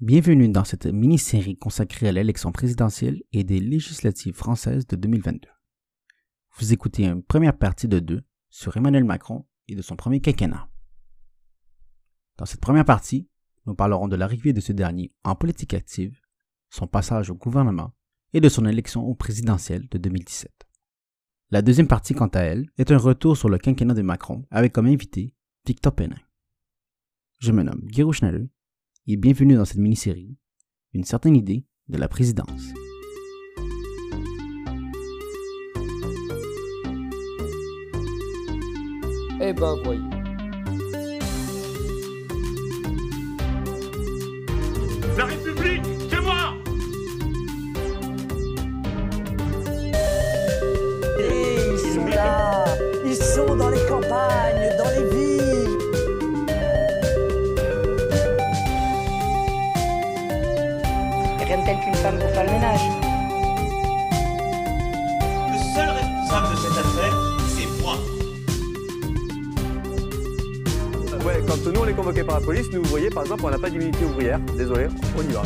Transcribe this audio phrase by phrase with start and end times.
[0.00, 5.48] Bienvenue dans cette mini-série consacrée à l'élection présidentielle et des législatives françaises de 2022.
[6.56, 10.68] Vous écoutez une première partie de deux sur Emmanuel Macron et de son premier quinquennat.
[12.36, 13.28] Dans cette première partie,
[13.66, 16.20] nous parlerons de l'arrivée de ce dernier en politique active,
[16.70, 17.92] son passage au gouvernement
[18.32, 20.52] et de son élection au présidentiel de 2017.
[21.50, 24.72] La deuxième partie, quant à elle, est un retour sur le quinquennat de Macron avec
[24.72, 25.34] comme invité
[25.66, 26.20] Victor Pénin.
[27.40, 28.46] Je me nomme Guillaume Schneider
[29.10, 30.36] et bienvenue dans cette mini-série,
[30.92, 32.74] une certaine idée de la présidence.
[39.40, 40.10] Eh ben voyons.
[45.16, 46.54] La République, c'est moi
[51.18, 52.64] Et ils sont là
[53.06, 54.47] Ils sont dans les campagnes,
[61.98, 62.80] femme pour faire le ménage.
[65.52, 67.14] Le seul responsable de cette affaire,
[67.48, 67.96] c'est moi.
[71.26, 73.50] Ouais, quand nous on est convoqué par la police, nous vous voyez par exemple on
[73.50, 75.42] n'a pas d'immunité ouvrière, désolé, on y va.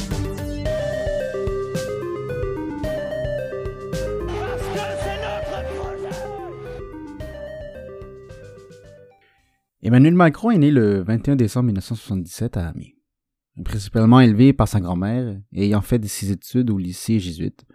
[9.84, 13.01] Emmanuel Macron est né le 21 décembre 1977 à Amiens.
[13.64, 17.66] Principalement élevé par sa grand-mère ayant fait ses études au lycée jésuite,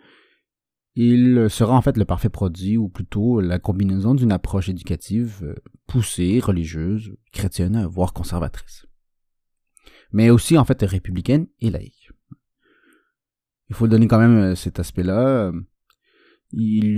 [0.99, 5.53] il sera en fait le parfait produit, ou plutôt la combinaison d'une approche éducative euh,
[5.85, 8.87] poussée, religieuse, chrétienne, voire conservatrice.
[10.11, 12.09] Mais aussi en fait républicaine et laïque.
[13.69, 15.51] Il faut donner quand même euh, cet aspect-là.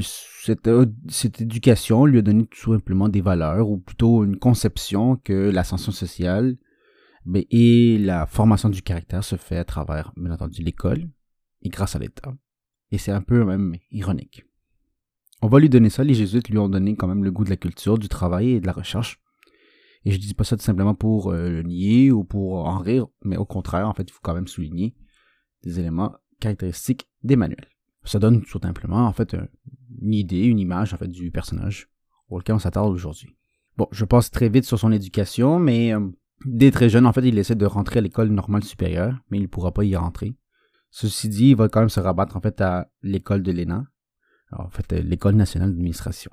[0.02, 5.18] Cette, euh, cette éducation lui a donné tout simplement des valeurs, ou plutôt une conception
[5.18, 6.56] que l'ascension sociale
[7.26, 11.10] ben, et la formation du caractère se fait à travers, bien entendu, l'école
[11.62, 12.34] et grâce à l'État.
[12.92, 14.46] Et c'est un peu même ironique.
[15.42, 17.50] On va lui donner ça, les jésuites lui ont donné quand même le goût de
[17.50, 19.22] la culture, du travail et de la recherche.
[20.06, 23.08] Et je dis pas ça tout simplement pour euh, le nier ou pour en rire,
[23.24, 24.96] mais au contraire, en fait, il faut quand même souligner
[25.64, 27.68] des éléments caractéristiques d'Emmanuel.
[28.04, 29.36] Ça donne tout simplement, en fait,
[30.02, 31.90] une idée, une image, en fait, du personnage
[32.30, 33.36] auquel on s'attarde aujourd'hui.
[33.78, 36.10] Bon, je passe très vite sur son éducation, mais euh,
[36.46, 39.44] dès très jeune, en fait, il essaie de rentrer à l'école normale supérieure, mais il
[39.44, 40.36] ne pourra pas y rentrer.
[40.92, 43.86] Ceci dit, il va quand même se rabattre en fait à l'école de l'ENA,
[44.52, 46.32] en fait l'école nationale d'administration,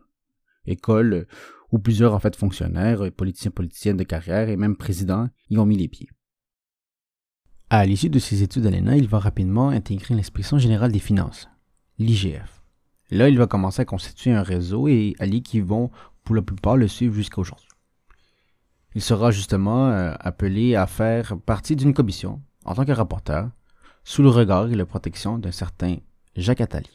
[0.64, 1.26] école
[1.72, 5.76] où plusieurs en fait fonctionnaires, politiciens, politiciennes de carrière et même présidents y ont mis
[5.76, 6.08] les pieds.
[7.68, 11.48] À l'issue de ses études à l'ENA, il va rapidement intégrer l'inspection générale des finances,
[11.98, 12.62] l'IGF.
[13.10, 15.90] Là, il va commencer à constituer un réseau et alliés qui vont
[16.24, 17.65] pour la plupart le suivre jusqu'à aujourd'hui.
[18.96, 23.50] Il sera justement euh, appelé à faire partie d'une commission en tant que rapporteur
[24.04, 25.96] sous le regard et la protection d'un certain
[26.34, 26.88] Jacques Attali.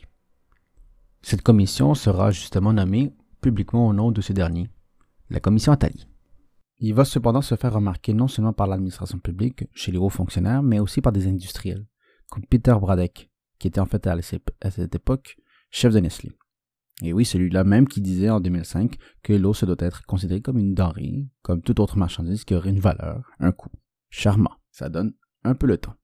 [1.22, 4.68] Cette commission sera justement nommée publiquement au nom de ce dernier,
[5.30, 6.08] la commission Attali.
[6.80, 10.64] Il va cependant se faire remarquer non seulement par l'administration publique, chez les hauts fonctionnaires,
[10.64, 11.86] mais aussi par des industriels,
[12.32, 13.30] comme Peter Bradek,
[13.60, 15.38] qui était en fait à cette époque
[15.70, 16.32] chef de Nestlé.
[17.02, 20.60] Et oui, celui-là même qui disait en 2005 que l'eau se doit être considérée comme
[20.60, 23.72] une denrée, comme toute autre marchandise qui aurait une valeur, un coût.
[24.10, 25.14] Charmant, ça donne
[25.44, 25.96] un peu le temps.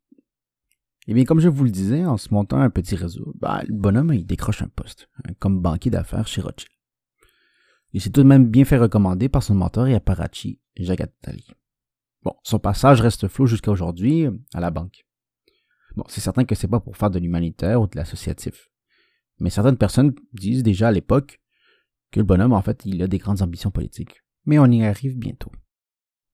[1.08, 3.74] Et bien, comme je vous le disais, en se montant un petit réseau, bah, le
[3.74, 6.72] bonhomme, il décroche un poste, hein, comme banquier d'affaires chez Rothschild.
[7.94, 11.10] Il s'est tout de même bien fait recommander par son mentor et apparatchik, Jacques.
[12.24, 15.06] Bon, son passage reste flou jusqu'à aujourd'hui à la banque.
[15.96, 18.70] Bon, c'est certain que c'est pas pour faire de l'humanitaire ou de l'associatif.
[19.40, 21.40] Mais certaines personnes disent déjà à l'époque
[22.12, 24.24] que le bonhomme, en fait, il a des grandes ambitions politiques.
[24.46, 25.52] Mais on y arrive bientôt.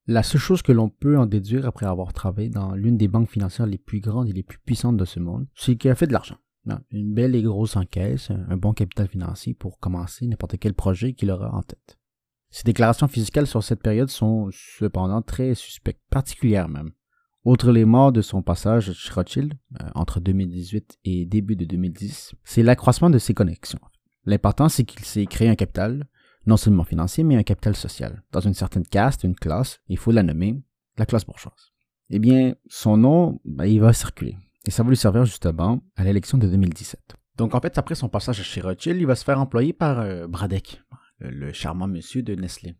[0.06, 3.30] La seule chose que l'on peut en déduire après avoir travaillé dans l'une des banques
[3.30, 6.08] financières les plus grandes et les plus puissantes de ce monde, c'est qu'il a fait
[6.08, 6.38] de l'argent.
[6.92, 11.32] Une belle et grosse encaisse, un bon capital financier pour commencer n'importe quel projet qu'il
[11.32, 11.98] aura en tête.
[12.50, 16.92] Ses déclarations fiscales sur cette période sont cependant très suspectes, particulières même.
[17.46, 22.36] Outre les morts de son passage chez Rothschild, euh, entre 2018 et début de 2010,
[22.46, 23.82] c'est l'accroissement de ses connexions.
[24.26, 26.08] L'important, c'est qu'il s'est créé un capital,
[26.46, 28.24] non seulement financier, mais un capital social.
[28.32, 30.64] Dans une certaine caste, une classe, il faut la nommer
[30.98, 31.74] la classe bourgeoise.
[32.10, 34.38] Eh bien, son nom, ben, il va circuler.
[34.66, 37.16] Et ça va lui servir justement à l'élection de 2017.
[37.36, 40.28] Donc en fait, après son passage chez Rothschild, il va se faire employer par euh,
[40.28, 40.82] Bradek,
[41.18, 42.76] le, le, charmant monsieur de Nestlé.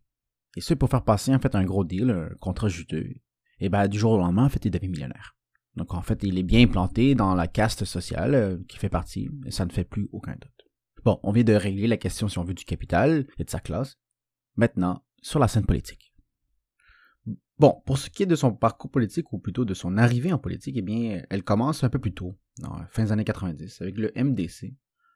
[0.56, 3.16] Et ce pour faire passer en fait un gros deal, un contrat juteux.
[3.60, 5.36] Et ben du jour au lendemain, en fait, il devient millionnaire.
[5.76, 9.30] Donc en fait, il est bien implanté dans la caste sociale euh, qui fait partie,
[9.46, 10.68] et ça ne fait plus aucun doute.
[11.04, 13.60] Bon, on vient de régler la question si on veut du capital et de sa
[13.60, 13.98] classe.
[14.56, 16.14] Maintenant, sur la scène politique.
[17.60, 20.38] Bon, pour ce qui est de son parcours politique, ou plutôt de son arrivée en
[20.38, 23.98] politique, eh bien, elle commence un peu plus tôt, dans fin des années 90, avec
[23.98, 24.76] le MDC,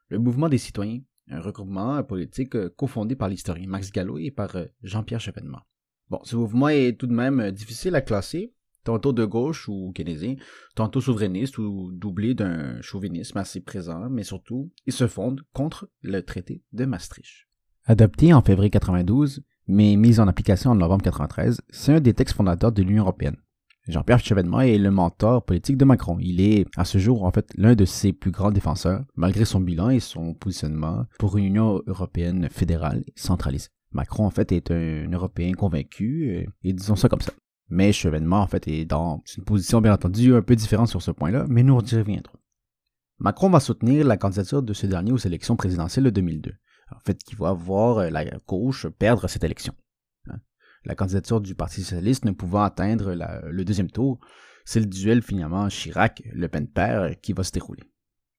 [0.09, 4.55] le Mouvement des citoyens, un regroupement politique euh, cofondé par l'historien Max Gallo et par
[4.55, 5.61] euh, Jean-Pierre Chevènement.
[6.09, 9.91] Bon, ce mouvement est tout de même euh, difficile à classer, tantôt de gauche ou
[9.93, 10.35] keynésien,
[10.75, 16.21] tantôt souverainiste ou doublé d'un chauvinisme assez présent, mais surtout, il se fonde contre le
[16.21, 17.47] traité de Maastricht.
[17.83, 22.35] Adopté en février 92, mais mis en application en novembre 93, c'est un des textes
[22.35, 23.37] fondateurs de l'Union européenne.
[23.87, 26.17] Jean-Pierre Chevènement est le mentor politique de Macron.
[26.19, 29.61] Il est, à ce jour, en fait, l'un de ses plus grands défenseurs, malgré son
[29.61, 33.69] bilan et son positionnement pour une Union européenne fédérale et centralisée.
[33.91, 37.31] Macron, en fait, est un Européen convaincu, et, et disons ça comme ça.
[37.69, 41.11] Mais Chevènement, en fait, est dans une position, bien entendu, un peu différente sur ce
[41.11, 42.37] point-là, mais nous y reviendrons.
[43.19, 46.53] Macron va soutenir la candidature de ce dernier aux élections présidentielles de 2002.
[46.95, 49.73] En fait, qui va voir la gauche perdre cette élection
[50.87, 54.19] la candidature du Parti socialiste ne pouvant atteindre le deuxième tour,
[54.65, 57.83] c'est le duel finalement Chirac-Le Pen père qui va se dérouler.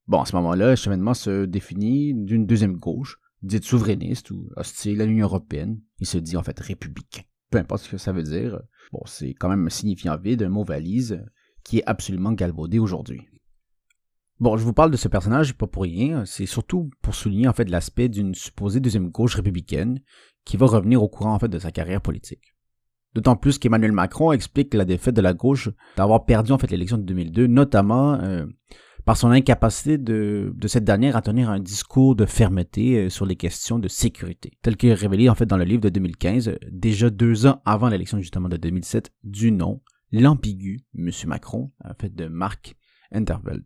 [0.06, 5.06] Bon, à ce moment-là, cheminement se définit d'une deuxième gauche, dite souverainiste ou hostile à
[5.06, 5.80] l'Union européenne.
[6.00, 7.22] Il se dit en fait républicain.
[7.50, 8.60] Peu importe ce que ça veut dire.
[8.92, 11.24] Bon, c'est quand même un signifiant vide, un mot valise,
[11.64, 13.22] qui est absolument galvaudé aujourd'hui.
[14.40, 17.52] Bon, je vous parle de ce personnage pas pour rien, c'est surtout pour souligner en
[17.52, 20.00] fait l'aspect d'une supposée deuxième gauche républicaine
[20.44, 22.54] qui va revenir au courant en fait de sa carrière politique.
[23.14, 26.98] D'autant plus qu'Emmanuel Macron explique la défaite de la gauche d'avoir perdu en fait l'élection
[26.98, 28.46] de 2002, notamment euh,
[29.08, 33.36] par son incapacité de, cette dernière à tenir un discours de fermeté euh, sur les
[33.36, 37.08] questions de sécurité, tel qu'il est révélé en fait dans le livre de 2015, déjà
[37.08, 39.80] deux ans avant l'élection justement de 2007, du nom
[40.12, 42.76] l'ambigu Monsieur Macron, en fait de Marc
[43.10, 43.64] Enterveld.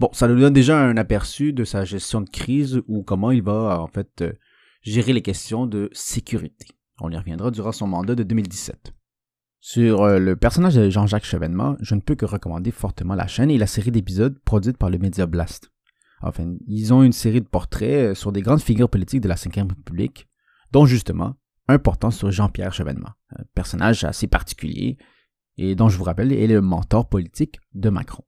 [0.00, 3.42] Bon, ça nous donne déjà un aperçu de sa gestion de crise ou comment il
[3.42, 4.32] va en fait euh,
[4.80, 6.68] gérer les questions de sécurité.
[7.02, 8.94] On y reviendra durant son mandat de 2017.
[9.70, 13.50] Sur euh, le personnage de Jean-Jacques Chevènement, je ne peux que recommander fortement la chaîne
[13.50, 15.70] et la série d'épisodes produite par le Média Blast.
[16.22, 19.34] Enfin, ils ont une série de portraits euh, sur des grandes figures politiques de la
[19.34, 20.26] Ve République,
[20.72, 21.34] dont justement
[21.68, 24.96] un portant sur Jean-Pierre Chevènement, un personnage assez particulier
[25.58, 28.24] et dont je vous rappelle est le mentor politique de Macron.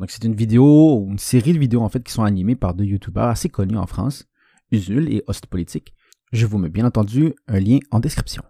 [0.00, 2.82] Donc c'est une vidéo une série de vidéos en fait qui sont animées par deux
[2.82, 4.26] youtubeurs assez connus en France
[4.72, 5.94] Usul et Host Politique.
[6.32, 8.42] Je vous mets bien entendu un lien en description.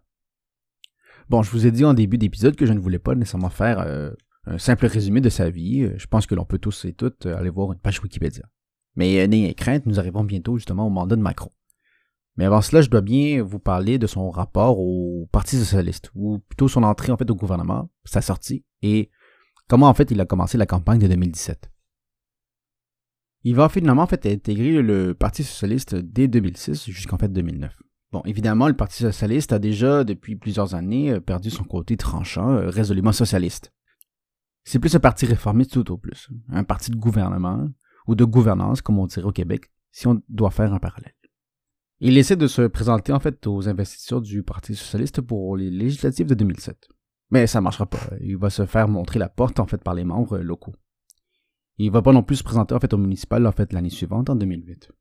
[1.31, 3.81] Bon, je vous ai dit en début d'épisode que je ne voulais pas nécessairement faire
[3.81, 4.11] euh,
[4.47, 5.91] un simple résumé de sa vie.
[5.97, 8.45] Je pense que l'on peut tous et toutes aller voir une page Wikipédia.
[8.97, 11.51] Mais euh, n'ayez crainte, nous arrivons bientôt justement au mandat de Macron.
[12.37, 16.41] Mais avant cela, je dois bien vous parler de son rapport au Parti socialiste, ou
[16.41, 19.11] plutôt son entrée en fait au gouvernement, sa sortie, et
[19.69, 21.71] comment en fait il a commencé la campagne de 2017.
[23.45, 27.73] Il va finalement en fait intégrer le Parti socialiste dès 2006 jusqu'en fait 2009.
[28.15, 32.49] Bon, évidemment, le Parti socialiste a déjà depuis plusieurs années euh, perdu son côté tranchant,
[32.49, 33.73] euh, résolument socialiste.
[34.63, 37.69] C'est plus un parti réformiste tout au plus, un parti de gouvernement
[38.07, 41.17] ou de gouvernance comme on dirait au Québec, si on doit faire un parallèle.
[41.99, 46.29] Il essaie de se présenter en fait aux investitures du Parti socialiste pour les législatives
[46.29, 46.87] de 2007.
[47.33, 47.99] Mais ça marchera pas.
[48.21, 50.77] Il va se faire montrer la porte en fait par les membres locaux.
[51.79, 54.31] Il va pas non plus se présenter en fait au municipal en fait l'année suivante
[54.31, 54.93] en 2008.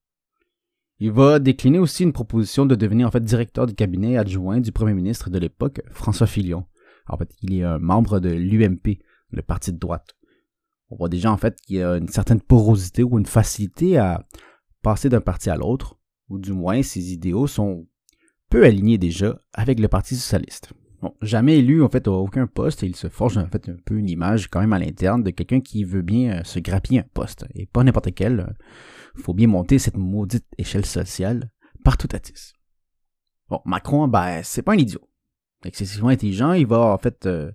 [1.03, 4.71] Il va décliner aussi une proposition de devenir en fait directeur du cabinet adjoint du
[4.71, 6.65] premier ministre de l'époque, François Fillon.
[7.09, 10.15] En fait, il est un membre de l'UMP, le parti de droite.
[10.89, 14.25] On voit déjà en fait qu'il y a une certaine porosité ou une facilité à
[14.81, 17.86] passer d'un parti à l'autre, ou du moins ses idéaux sont
[18.50, 20.72] peu alignés déjà avec le Parti socialiste.
[21.03, 23.75] Bon, jamais élu en fait à aucun poste et il se forge en fait un
[23.83, 27.01] peu une image quand même à l'interne de quelqu'un qui veut bien euh, se grappiller
[27.01, 28.55] un poste et pas n'importe quel.
[29.17, 31.51] Il faut bien monter cette maudite échelle sociale
[31.83, 32.53] partout à tis.
[33.50, 35.01] Bon, Macron, ben c'est pas un idiot.
[35.65, 37.51] Excessivement intelligent, il va en fait, euh,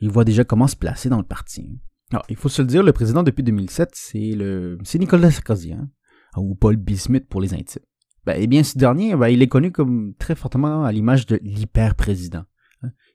[0.00, 1.78] il voit déjà comment se placer dans le parti.
[2.10, 5.72] Alors, il faut se le dire, le président depuis 2007, c'est le, c'est Nicolas Sarkozy,
[5.72, 5.88] hein,
[6.36, 7.84] ou Paul Bismuth pour les intimes.
[8.26, 11.38] Ben, eh bien, ce dernier, ben, il est connu comme très fortement à l'image de
[11.44, 12.42] l'hyper-président.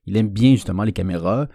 [0.05, 1.47] Il aime bien justement les caméras,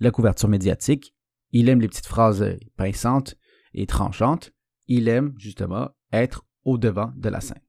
[0.00, 1.14] la couverture médiatique.
[1.50, 2.44] Il aime les petites phrases
[2.76, 3.36] pinçantes
[3.72, 4.52] et tranchantes.
[4.86, 7.60] Il aime justement être au devant de la scène.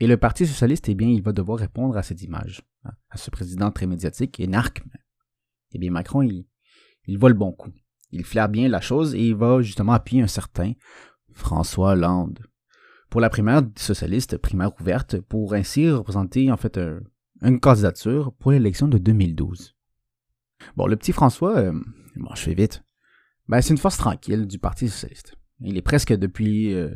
[0.00, 3.16] Et le Parti socialiste, eh bien, il va devoir répondre à cette image, hein, à
[3.16, 4.82] ce président très médiatique et narque.
[5.72, 6.46] Eh bien, Macron, il,
[7.06, 7.72] il voit le bon coup.
[8.12, 10.72] Il flaire bien la chose et il va justement appuyer un certain
[11.32, 12.38] François Hollande
[13.10, 17.00] pour la primaire socialiste, primaire ouverte, pour ainsi représenter en fait un,
[17.42, 19.74] une candidature pour l'élection de 2012.
[20.76, 21.72] Bon, le petit François, euh,
[22.16, 22.82] bon, je fais vite,
[23.48, 25.34] ben, c'est une force tranquille du Parti socialiste.
[25.60, 26.74] Il est presque depuis...
[26.74, 26.94] Euh,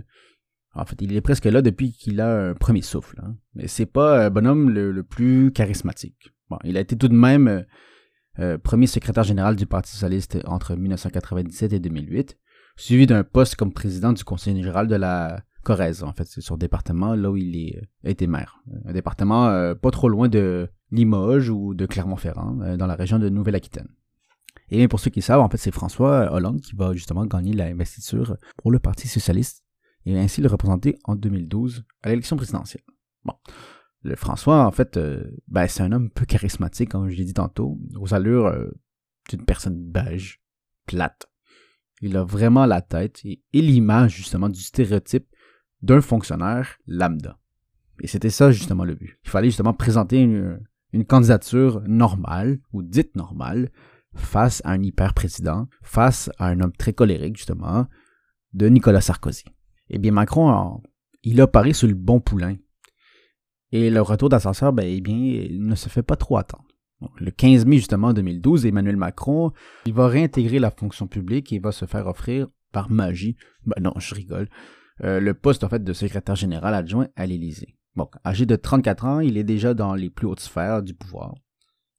[0.75, 3.20] en fait, il est presque là depuis qu'il a un premier souffle.
[3.22, 3.37] Hein.
[3.54, 6.32] Mais c'est pas un bonhomme le, plus charismatique.
[6.49, 7.49] Bon, il a été tout de même...
[7.49, 7.62] Euh,
[8.38, 12.38] euh, premier secrétaire général du Parti socialiste entre 1997 et 2008,
[12.76, 16.02] suivi d'un poste comme président du conseil général de la Corrèze.
[16.02, 18.62] En fait, c'est son département là où il est, a été maire.
[18.85, 23.19] Un département euh, pas trop loin de Limoges ou de Clermont-Ferrand, euh, dans la région
[23.19, 23.88] de Nouvelle-Aquitaine.
[24.71, 28.37] Et pour ceux qui savent, en fait, c'est François Hollande qui va justement gagner l'investiture
[28.57, 29.64] pour le Parti socialiste
[30.07, 32.83] et ainsi le représenter en 2012 à l'élection présidentielle.
[33.25, 33.35] Bon.
[34.02, 37.35] Le François, en fait, euh, ben, c'est un homme peu charismatique, comme je l'ai dit
[37.35, 38.66] tantôt, aux allures euh,
[39.28, 40.42] d'une personne beige,
[40.87, 41.31] plate.
[42.00, 45.28] Il a vraiment la tête et l'image, justement, du stéréotype
[45.82, 47.38] d'un fonctionnaire lambda.
[48.00, 49.18] Et c'était ça, justement, le but.
[49.24, 50.58] Il fallait justement présenter une,
[51.06, 53.70] candidature normale, ou dite normale,
[54.14, 57.86] face à un hyper-président, face à un homme très colérique, justement,
[58.52, 59.44] de Nicolas Sarkozy.
[59.88, 60.82] Eh bien, Macron,
[61.22, 62.56] il a pari sur le bon poulain.
[63.70, 66.66] Et le retour d'ascenseur, ben, eh bien, il ne se fait pas trop attendre.
[67.18, 69.52] Le 15 mai, justement, 2012, Emmanuel Macron,
[69.86, 73.36] il va réintégrer la fonction publique et va se faire offrir par magie,
[73.66, 74.48] ben non, je rigole,
[75.04, 77.76] euh, le poste, en fait, de secrétaire général adjoint à l'Élysée.
[77.94, 81.35] Bon, âgé de 34 ans, il est déjà dans les plus hautes sphères du pouvoir.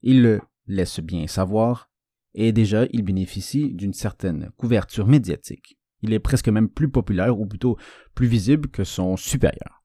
[0.02, 1.90] Il le laisse bien savoir,
[2.34, 5.78] et déjà, il bénéficie d'une certaine couverture médiatique.
[6.02, 7.78] Il est presque même plus populaire, ou plutôt
[8.16, 9.84] plus visible que son supérieur.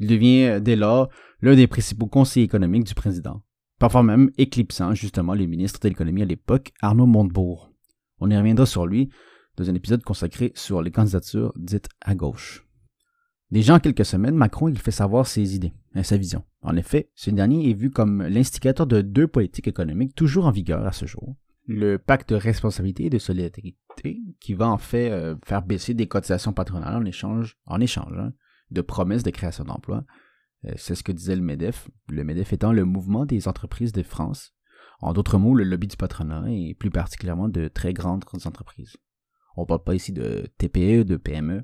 [0.00, 1.08] Il devient dès lors
[1.40, 3.42] l'un des principaux conseillers économiques du président,
[3.78, 7.72] parfois même éclipsant justement le ministre de l'économie à l'époque, Arnaud Montebourg.
[8.18, 9.10] On y reviendra sur lui
[9.56, 12.66] dans un épisode consacré sur les candidatures dites à gauche.
[13.50, 16.44] Déjà en quelques semaines, Macron il fait savoir ses idées et sa vision.
[16.62, 20.84] En effet, ce dernier est vu comme l'instigateur de deux politiques économiques toujours en vigueur
[20.84, 21.36] à ce jour.
[21.66, 23.76] Le pacte de responsabilité et de solidarité,
[24.40, 28.32] qui va en fait euh, faire baisser des cotisations patronales en échange, en échange hein,
[28.70, 30.04] de promesses de création d'emplois.
[30.66, 34.02] Euh, c'est ce que disait le MEDEF, le MEDEF étant le mouvement des entreprises de
[34.02, 34.54] France.
[35.00, 38.96] En d'autres mots, le lobby du patronat et plus particulièrement de très grandes entreprises.
[39.56, 41.62] On parle pas ici de TPE, de PME.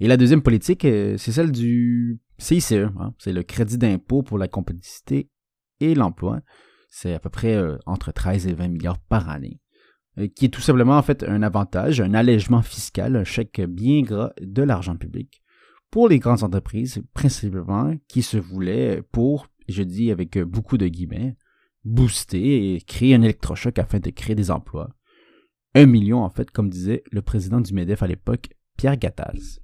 [0.00, 3.14] Et la deuxième politique, euh, c'est celle du CICE, hein.
[3.18, 5.30] c'est le crédit d'impôt pour la compétitivité
[5.80, 6.40] et l'emploi.
[6.88, 9.60] C'est à peu près euh, entre 13 et 20 milliards par année,
[10.34, 14.32] qui est tout simplement en fait un avantage, un allègement fiscal, un chèque bien gras
[14.40, 15.42] de l'argent public
[15.92, 21.36] pour les grandes entreprises, principalement, qui se voulaient pour, je dis avec beaucoup de guillemets,
[21.84, 24.88] booster et créer un électrochoc afin de créer des emplois.
[25.74, 29.60] Un million, en fait, comme disait le président du MEDEF à l'époque, Pierre Gattaz.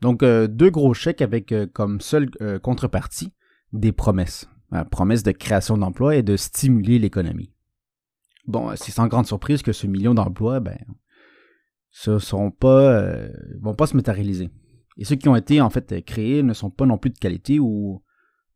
[0.00, 3.32] Donc, euh, deux gros chèques avec euh, comme seule euh, contrepartie
[3.72, 4.48] des promesses.
[4.90, 7.52] promesses de création d'emplois et de stimuler l'économie.
[8.46, 10.78] Bon, c'est sans grande surprise que ce million d'emplois, ben,
[11.90, 13.06] ce seront pas,
[13.60, 14.50] vont pas se matérialiser.
[14.96, 17.60] Et ceux qui ont été en fait créés ne sont pas non plus de qualité
[17.60, 18.02] ou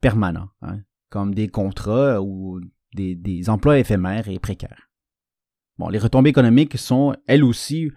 [0.00, 0.80] permanents, hein,
[1.10, 2.60] comme des contrats ou
[2.94, 4.91] des, emplois éphémères et précaires.
[5.78, 7.90] Bon, les retombées économiques sont elles aussi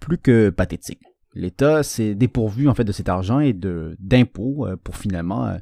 [0.00, 1.02] plus que pathétiques.
[1.34, 5.58] L'État s'est dépourvu en fait de cet argent et d'impôts euh, pour finalement euh,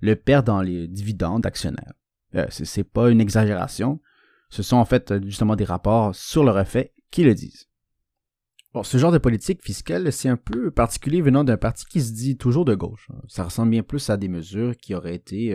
[0.00, 1.92] le perdre dans les dividendes actionnaires.
[2.34, 4.00] Euh, c'est pas une exagération.
[4.48, 7.68] Ce sont en fait justement des rapports sur le refait qui le disent.
[8.74, 12.12] Bon, ce genre de politique fiscale, c'est un peu particulier venant d'un parti qui se
[12.12, 13.08] dit toujours de gauche.
[13.28, 15.54] Ça ressemble bien plus à des mesures qui auraient été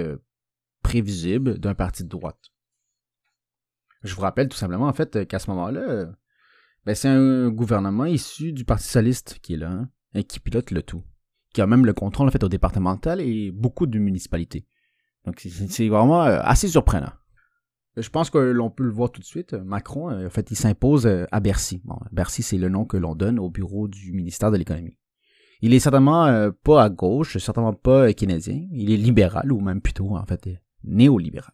[0.83, 2.51] prévisibles d'un parti de droite.
[4.07, 6.07] Je vous rappelle tout simplement en fait qu'à ce moment-là,
[6.85, 10.71] ben, c'est un gouvernement issu du Parti socialiste qui est là hein, et qui pilote
[10.71, 11.03] le tout,
[11.53, 14.65] qui a même le contrôle en fait au départemental et beaucoup de municipalités.
[15.25, 17.11] Donc c'est vraiment euh, assez surprenant.
[17.97, 19.53] Je pense que l'on peut le voir tout de suite.
[19.53, 21.81] Macron, euh, en fait, il s'impose euh, à Bercy.
[22.11, 24.97] Bercy, c'est le nom que l'on donne au bureau du ministère de l'économie.
[25.61, 28.67] Il est certainement euh, pas à gauche, certainement pas keynésien.
[28.71, 30.47] Il est libéral ou même plutôt, en fait,
[30.83, 31.53] néolibéral.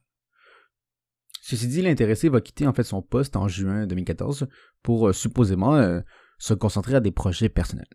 [1.45, 4.47] Ceci dit, l'intéressé va quitter en fait son poste en juin 2014
[4.81, 6.01] pour supposément
[6.37, 7.89] se concentrer à des projets personnels.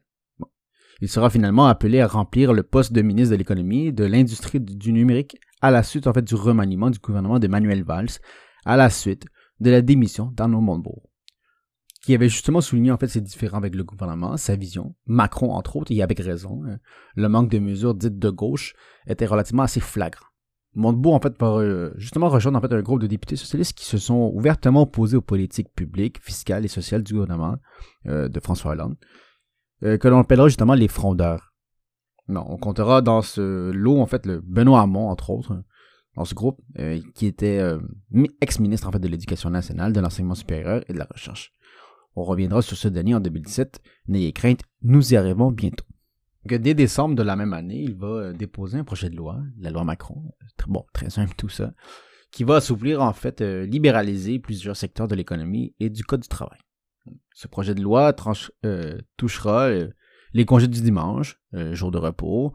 [1.00, 4.92] Il sera finalement appelé à remplir le poste de ministre de l'économie de l'industrie du
[4.92, 8.18] numérique à la suite en fait du remaniement du gouvernement de Manuel Valls,
[8.66, 9.24] à la suite
[9.60, 11.08] de la démission d'Arnaud Montebourg,
[12.02, 15.76] qui avait justement souligné en fait ses différends avec le gouvernement, sa vision, Macron entre
[15.76, 16.80] autres, et avec raison, hein.
[17.16, 18.74] le manque de mesures dites de gauche
[19.06, 20.27] était relativement assez flagrant.
[20.78, 23.98] Montebourg en fait euh, justement rejoindre en fait un groupe de députés socialistes qui se
[23.98, 27.56] sont ouvertement opposés aux politiques publiques, fiscales et sociales du gouvernement
[28.06, 28.94] euh, de François Hollande,
[29.82, 31.52] euh, que l'on appellera justement les frondeurs.
[32.28, 35.62] Non, on comptera dans ce lot, en fait, le Benoît Hamon, entre autres,
[36.14, 37.60] dans ce groupe, euh, qui était
[38.42, 41.52] ex-ministre, en fait, de l'Éducation nationale, de l'enseignement supérieur et de la recherche.
[42.16, 43.80] On reviendra sur ce dernier en 2017.
[44.08, 45.87] N'ayez crainte, nous y arrivons bientôt.
[46.46, 49.70] Dès décembre de la même année, il va euh, déposer un projet de loi, la
[49.70, 50.22] loi Macron.
[50.56, 51.72] Très, bon, simple tout ça,
[52.30, 56.28] qui va assouplir, en fait, euh, libéraliser plusieurs secteurs de l'économie et du Code du
[56.28, 56.58] travail.
[57.34, 58.14] Ce projet de loi
[58.64, 59.88] euh, touchera euh,
[60.32, 62.54] les congés du dimanche, euh, jour de repos,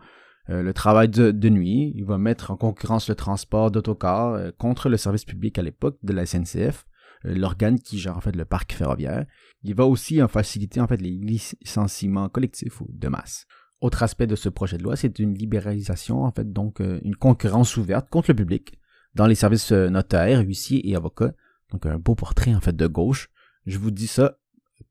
[0.49, 1.93] euh, le travail de, nuit.
[1.95, 5.97] Il va mettre en concurrence le transport d'autocars euh, contre le service public à l'époque
[6.03, 6.85] de la SNCF,
[7.25, 9.25] euh, l'organe qui gère en fait le parc ferroviaire.
[9.63, 13.45] Il va aussi en faciliter en fait les licenciements collectifs ou de masse.
[13.83, 17.17] Autre aspect de ce projet de loi, c'est une libéralisation, en fait, donc euh, une
[17.17, 18.79] concurrence ouverte contre le public
[19.13, 21.33] dans les services euh, notaires, huissiers et avocats.
[21.69, 23.29] Donc un beau portrait en fait de gauche.
[23.65, 24.37] Je vous dis ça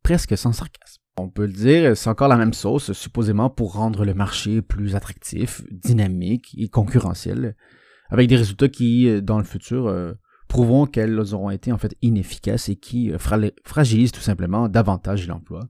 [0.02, 1.00] presque sans sarcasme.
[1.16, 4.94] On peut le dire, c'est encore la même sauce, supposément pour rendre le marché plus
[4.94, 7.56] attractif, dynamique et concurrentiel,
[8.10, 9.82] avec des résultats qui, euh, dans le futur,
[10.48, 15.60] prouveront qu'elles auront été en fait inefficaces et qui fra- fragilisent tout simplement davantage l'emploi.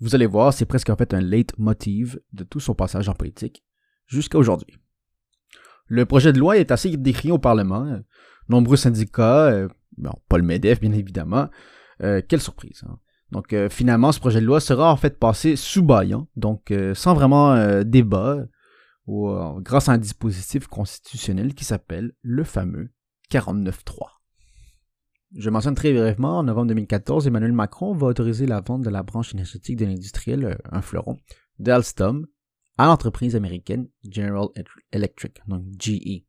[0.00, 3.64] Vous allez voir, c'est presque en fait un leitmotiv de tout son passage en politique
[4.06, 4.76] jusqu'à aujourd'hui.
[5.86, 8.00] Le projet de loi est assez décrit au Parlement.
[8.48, 11.48] Nombreux syndicats, euh, bon, pas le MEDEF bien évidemment,
[12.02, 12.84] euh, quelle surprise.
[12.86, 12.98] hein.
[13.32, 17.14] Donc euh, finalement, ce projet de loi sera en fait passé sous baillant, donc sans
[17.14, 18.44] vraiment débat,
[19.08, 22.90] grâce à un dispositif constitutionnel qui s'appelle le fameux
[23.30, 24.15] 49.3.
[25.34, 29.02] Je mentionne très brièvement, en novembre 2014, Emmanuel Macron va autoriser la vente de la
[29.02, 31.16] branche énergétique de l'industriel, euh, un fleuron,
[31.58, 32.26] d'Alstom,
[32.78, 34.46] à l'entreprise américaine General
[34.92, 36.24] Electric, donc GE.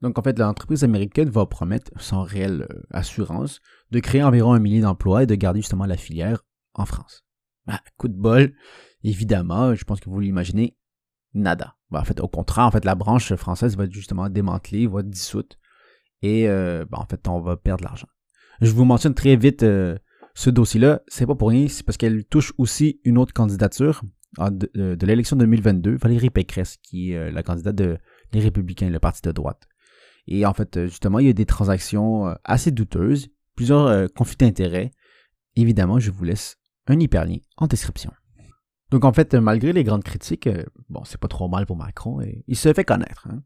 [0.00, 3.60] Donc en fait, l'entreprise américaine va promettre, sans réelle euh, assurance,
[3.90, 6.44] de créer environ un millier d'emplois et de garder justement la filière
[6.74, 7.24] en France.
[7.66, 8.54] Ah, coup de bol,
[9.02, 10.78] évidemment, je pense que vous l'imaginez,
[11.34, 11.76] nada.
[11.90, 15.00] Ben, en fait, au contraire, en fait, la branche française va être justement démantelée, va
[15.00, 15.58] être dissoute,
[16.22, 18.08] et euh, ben, en fait, on va perdre de l'argent.
[18.60, 19.96] Je vous mentionne très vite euh,
[20.34, 24.02] ce dossier-là, c'est pas pour rien, c'est parce qu'elle touche aussi une autre candidature
[24.36, 27.98] en de, euh, de l'élection 2022, Valérie Pécresse, qui est euh, la candidate de
[28.32, 29.66] les Républicains, le parti de droite.
[30.26, 34.92] Et en fait, euh, justement, il y a des transactions assez douteuses, plusieurs conflits d'intérêts.
[35.56, 36.56] Évidemment, je vous laisse
[36.86, 38.12] un hyperlien en description.
[38.90, 40.48] Donc en fait, malgré les grandes critiques,
[40.88, 43.26] bon, c'est pas trop mal pour Macron, et il se fait connaître.
[43.28, 43.42] hein.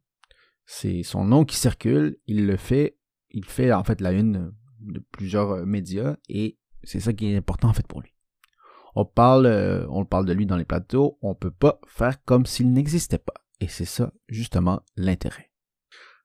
[0.75, 2.97] C'est son nom qui circule, il le fait,
[3.31, 7.37] il fait en fait la une de plusieurs euh, médias, et c'est ça qui est
[7.37, 8.15] important en fait pour lui.
[8.95, 12.47] On parle, euh, on parle de lui dans les plateaux, on peut pas faire comme
[12.47, 13.35] s'il n'existait pas.
[13.61, 15.51] Et c'est ça, justement, l'intérêt.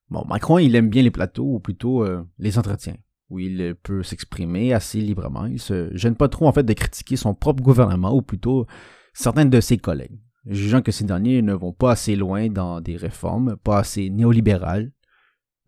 [0.10, 2.96] Bon, Macron, il aime bien les plateaux, ou plutôt euh, les entretiens,
[3.30, 5.46] où il peut s'exprimer assez librement.
[5.46, 8.66] Il se gêne pas trop, en fait, de critiquer son propre gouvernement, ou plutôt
[9.14, 12.96] certains de ses collègues, jugeant que ces derniers ne vont pas assez loin dans des
[12.96, 14.92] réformes, pas assez néolibérales,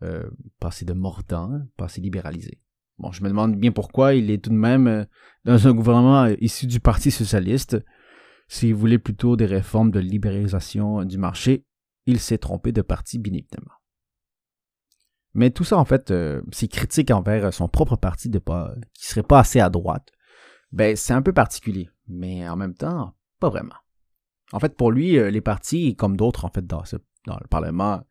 [0.02, 2.60] euh, pas assez de mordants, pas assez libéralisés.
[2.98, 5.04] Bon, je me demande bien pourquoi il est tout de même euh,
[5.44, 7.76] dans un gouvernement euh, issu du Parti socialiste.
[8.48, 11.64] S'il voulait plutôt des réformes de libéralisation du marché,
[12.06, 13.74] il s'est trompé de parti, bien évidemment.
[15.34, 16.12] Mais tout ça, en fait,
[16.50, 20.10] ces critiques envers son propre parti de pas, qui serait pas assez à droite,
[20.72, 21.88] ben, c'est un peu particulier.
[22.08, 23.76] Mais en même temps, pas vraiment.
[24.52, 28.02] En fait, pour lui, euh, les partis, comme d'autres, en fait, dans, ce- le Parlement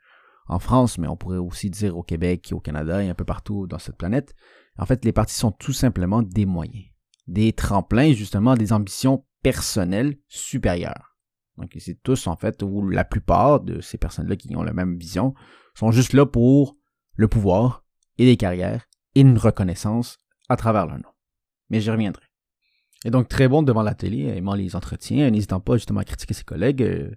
[0.47, 3.67] en France, mais on pourrait aussi dire au Québec, au Canada et un peu partout
[3.67, 4.33] dans cette planète,
[4.77, 6.85] en fait, les partis sont tout simplement des moyens.
[7.27, 11.17] Des tremplins, justement, des ambitions personnelles supérieures.
[11.57, 14.97] Donc, c'est tous, en fait, ou la plupart de ces personnes-là qui ont la même
[14.97, 15.33] vision,
[15.75, 16.77] sont juste là pour
[17.15, 17.83] le pouvoir
[18.17, 21.09] et des carrières et une reconnaissance à travers leur nom.
[21.69, 22.23] Mais j'y reviendrai.
[23.05, 26.33] Et donc, très bon devant la télé, aimant les entretiens, n'hésitant pas justement à critiquer
[26.33, 27.11] ses collègues, euh,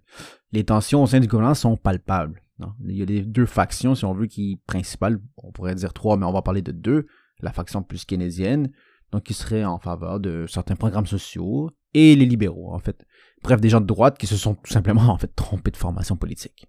[0.53, 2.41] les tensions au sein du gouvernement sont palpables.
[2.87, 6.17] Il y a des deux factions, si on veut, qui principales, on pourrait dire trois,
[6.17, 7.07] mais on va parler de deux.
[7.41, 8.71] La faction plus keynésienne,
[9.11, 13.05] donc qui serait en faveur de certains programmes sociaux, et les libéraux, en fait.
[13.43, 16.17] Bref, des gens de droite qui se sont tout simplement, en fait, trompés de formation
[16.17, 16.67] politique.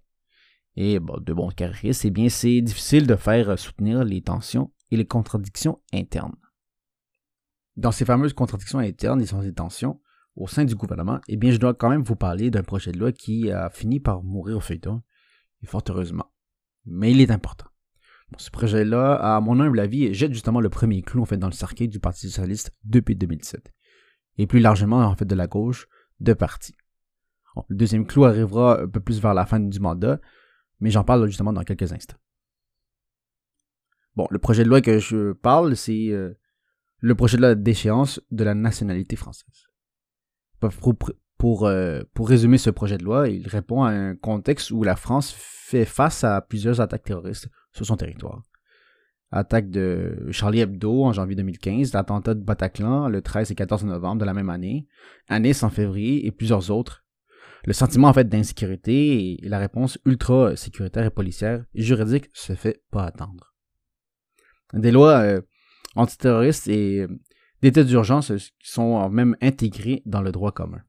[0.76, 4.96] Et bon, de bons carriéristes, eh bien, c'est difficile de faire soutenir les tensions et
[4.96, 6.34] les contradictions internes.
[7.76, 10.00] Dans ces fameuses contradictions internes et sans tensions
[10.36, 12.98] au sein du gouvernement, eh bien, je dois quand même vous parler d'un projet de
[12.98, 15.02] loi qui a fini par mourir au feuilleton,
[15.62, 16.30] et fort heureusement.
[16.86, 17.66] Mais il est important.
[18.36, 21.52] Ce projet-là, à mon humble avis, jette justement le premier clou en fait dans le
[21.52, 23.72] cercueil du Parti socialiste depuis 2007,
[24.38, 25.88] et plus largement en fait de la gauche
[26.20, 26.74] de parti.
[27.68, 30.20] Le deuxième clou arrivera un peu plus vers la fin du mandat,
[30.80, 32.16] mais j'en parle justement dans quelques instants.
[34.16, 36.34] Bon, le projet de loi que je parle, c'est euh,
[36.98, 39.68] le projet de loi d'échéance de la nationalité française.
[40.60, 40.94] Pour,
[41.38, 44.96] pour, euh, pour résumer ce projet de loi, il répond à un contexte où la
[44.96, 48.42] France fait face à plusieurs attaques terroristes sur son territoire.
[49.30, 54.20] Attaque de Charlie Hebdo en janvier 2015, l'attentat de Bataclan le 13 et 14 novembre
[54.20, 54.86] de la même année,
[55.28, 57.04] à en février et plusieurs autres.
[57.66, 62.54] Le sentiment en fait d'insécurité et la réponse ultra sécuritaire et policière et juridique se
[62.54, 63.54] fait pas attendre.
[64.72, 65.40] Des lois euh,
[65.94, 67.06] antiterroristes et
[67.62, 70.82] d'état d'urgence sont même intégrés dans le droit commun.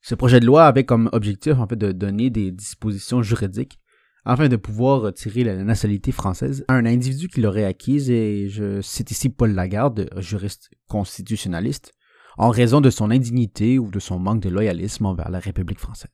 [0.00, 3.80] Ce projet de loi avait comme objectif en fait de donner des dispositions juridiques
[4.24, 8.80] afin de pouvoir retirer la nationalité française à un individu qui l'aurait acquise et je
[8.80, 11.92] cite ici Paul Lagarde, juriste constitutionnaliste,
[12.36, 16.10] en raison de son indignité ou de son manque de loyalisme envers la République française.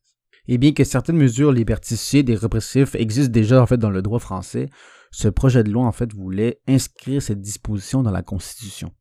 [0.49, 4.19] Et bien que certaines mesures liberticides et répressives existent déjà en fait dans le droit
[4.19, 4.69] français,
[5.11, 8.93] ce projet de loi en fait voulait inscrire cette disposition dans la Constitution.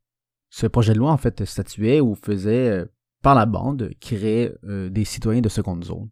[0.48, 2.84] Ce projet de loi en fait statuait ou faisait euh,
[3.22, 6.10] par la bande créer euh, des citoyens de seconde zone.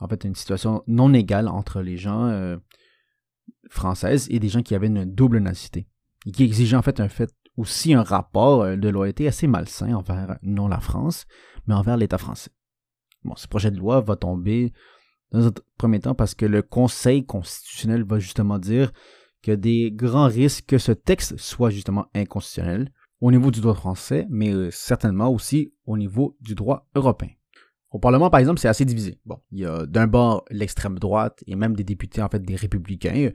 [0.00, 2.56] En fait, une situation non égale entre les gens euh,
[3.70, 5.88] françaises et des gens qui avaient une double nationalité
[6.26, 10.36] et qui exigeait en fait un fait aussi un rapport de loyauté assez malsain envers
[10.42, 11.24] non la France,
[11.66, 12.50] mais envers l'État français.
[13.24, 14.74] Bon, ce projet de loi va tomber
[15.30, 18.92] dans un premier temps parce que le Conseil constitutionnel va justement dire
[19.46, 23.60] qu'il y a des grands risques que ce texte soit justement inconstitutionnel au niveau du
[23.60, 27.30] droit français, mais euh, certainement aussi au niveau du droit européen.
[27.92, 29.20] Au Parlement, par exemple, c'est assez divisé.
[29.24, 32.56] Bon, il y a d'un bord l'extrême droite et même des députés, en fait, des
[32.56, 33.30] républicains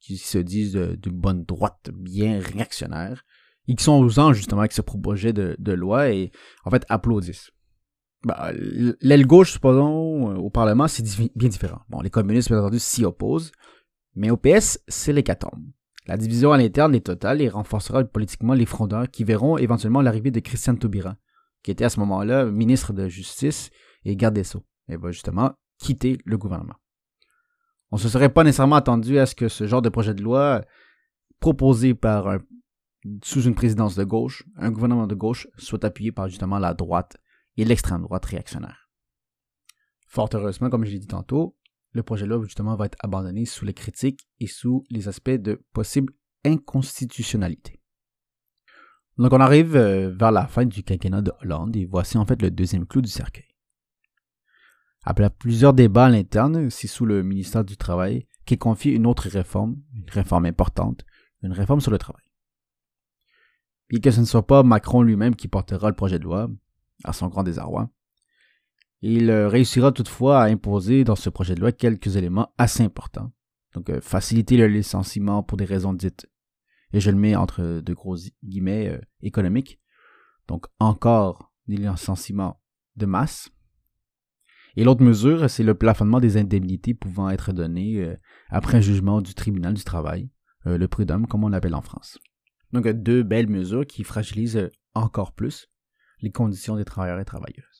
[0.00, 3.24] qui se disent d'une bonne droite bien réactionnaire
[3.68, 6.32] et qui sont aux anges justement avec ce projet de, loi et
[6.64, 7.52] en fait applaudissent.
[8.24, 8.50] Bah,
[9.00, 11.04] L'aile gauche, supposons, au Parlement, c'est
[11.36, 11.82] bien différent.
[11.88, 13.52] Bon, les communistes, bien entendu, s'y opposent,
[14.14, 15.62] mais au PS, c'est l'hécatombe.
[16.06, 20.32] La division à l'interne est totale et renforcera politiquement les frondeurs qui verront éventuellement l'arrivée
[20.32, 21.16] de Christiane Taubira,
[21.62, 23.70] qui était à ce moment-là ministre de Justice
[24.04, 26.74] et garde des Sceaux, et va justement quitter le gouvernement.
[27.92, 30.22] On ne se serait pas nécessairement attendu à ce que ce genre de projet de
[30.22, 30.62] loi
[31.38, 32.38] proposé par
[33.22, 37.16] sous une présidence de gauche, un gouvernement de gauche, soit appuyé par justement la droite
[37.56, 38.88] et l'extrême droite réactionnaire.
[40.06, 41.56] Fort heureusement, comme je l'ai dit tantôt,
[41.92, 45.30] le projet de loi justement va être abandonné sous les critiques et sous les aspects
[45.30, 46.12] de possible
[46.44, 47.80] inconstitutionnalité.
[49.18, 52.40] Donc on arrive euh, vers la fin du quinquennat de Hollande et voici en fait
[52.40, 53.46] le deuxième clou du cercueil.
[55.04, 59.28] Après plusieurs débats à l'interne, c'est sous le ministère du Travail qu'est confiée une autre
[59.28, 61.04] réforme, une réforme importante,
[61.42, 62.24] une réforme sur le travail.
[63.90, 66.48] Et que ce ne soit pas Macron lui-même qui portera le projet de loi,
[67.04, 67.90] à son grand désarroi,
[69.02, 73.32] il euh, réussira toutefois à imposer dans ce projet de loi quelques éléments assez importants.
[73.74, 76.28] Donc, euh, faciliter le licenciement pour des raisons dites,
[76.92, 79.80] et je le mets entre de gros guillemets, euh, économiques.
[80.46, 82.60] Donc, encore des licenciements
[82.96, 83.50] de masse.
[84.76, 88.16] Et l'autre mesure, c'est le plafonnement des indemnités pouvant être données
[88.48, 90.30] après un jugement du tribunal du travail,
[90.64, 92.18] le prud'homme comme on l'appelle en France.
[92.72, 95.68] Donc, deux belles mesures qui fragilisent encore plus
[96.20, 97.71] les conditions des travailleurs et travailleuses.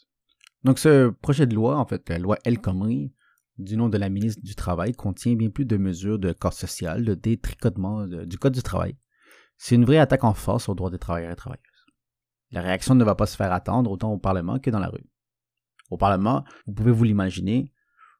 [0.65, 3.13] Donc ce projet de loi, en fait, la loi El Khomri,
[3.59, 7.05] du nom de la ministre du Travail, contient bien plus de mesures de corps social,
[7.05, 8.97] de détricotement du Code du travail.
[9.59, 11.63] C'est une vraie attaque en force aux droits des travailleurs et travailleuses.
[12.51, 15.07] La réaction ne va pas se faire attendre autant au Parlement que dans la rue.
[15.91, 17.73] Au Parlement, vous pouvez vous l'imaginer,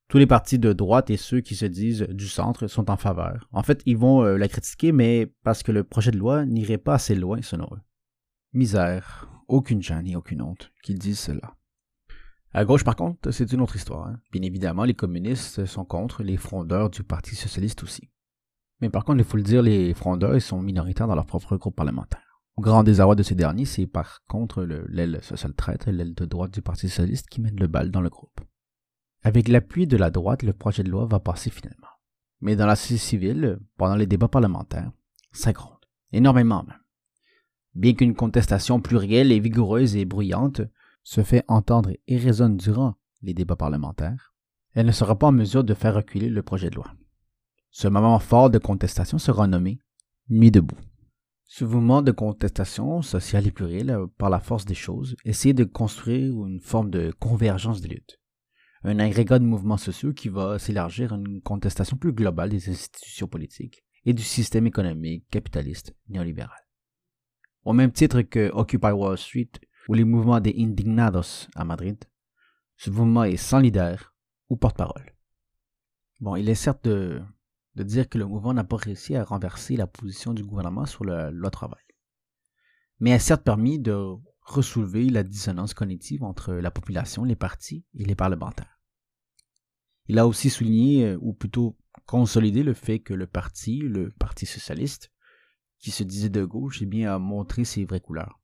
[0.09, 3.49] tous les partis de droite et ceux qui se disent du centre sont en faveur.
[3.51, 6.77] En fait, ils vont euh, la critiquer, mais parce que le projet de loi n'irait
[6.77, 7.81] pas assez loin selon eux.
[8.53, 11.57] Misère, aucune gêne et aucune honte qu'ils disent cela.
[12.55, 14.09] À gauche, par contre, c'est une autre histoire.
[14.09, 14.21] Hein.
[14.31, 18.11] Bien évidemment, les communistes sont contre, les frondeurs du Parti socialiste aussi.
[18.81, 21.77] Mais par contre, il faut le dire, les frondeurs sont minoritaires dans leur propre groupe
[21.77, 22.41] parlementaire.
[22.57, 26.27] Au grand désarroi de ces derniers, c'est par contre l'aile sociale traître et l'aile de
[26.27, 28.41] droite du Parti socialiste qui mène le bal dans le groupe.
[29.23, 31.87] Avec l'appui de la droite, le projet de loi va passer finalement.
[32.41, 34.91] Mais dans la société civile, pendant les débats parlementaires,
[35.31, 35.79] ça gronde.
[36.13, 36.77] Énormément même.
[37.75, 40.61] Bien qu'une contestation plurielle et vigoureuse et bruyante
[41.03, 44.35] se fait entendre et résonne durant les débats parlementaires,
[44.75, 46.93] elle ne sera pas en mesure de faire reculer le projet de loi.
[47.71, 49.81] Ce moment fort de contestation sera nommé
[50.29, 50.79] Nuit debout.
[51.45, 56.47] Ce mouvement de contestation sociale et plurielle, par la force des choses, essaie de construire
[56.47, 58.19] une forme de convergence des luttes.
[58.85, 63.29] Un agrégat de mouvements sociaux qui va s'élargir à une contestation plus globale des institutions
[63.29, 66.59] politiques et du système économique capitaliste néolibéral.
[67.65, 69.51] Au même titre que Occupy Wall Street
[69.89, 72.03] ou les mouvements des Indignados à Madrid,
[72.77, 74.15] ce mouvement est sans leader
[74.49, 75.15] ou porte-parole.
[76.21, 77.23] Bon, il est certes de,
[77.75, 81.31] dire que le mouvement n'a pas réussi à renverser la position du gouvernement sur la
[81.31, 81.83] loi travail,
[83.01, 83.97] mais a certes permis de
[84.43, 88.81] ressoulever la dissonance cognitive entre la population, les partis et les parlementaires.
[90.07, 94.47] Il a aussi souligné, euh, ou plutôt consolidé le fait que le parti, le Parti
[94.47, 95.13] socialiste,
[95.79, 98.42] qui se disait de gauche, eh bien, a montré ses vraies couleurs.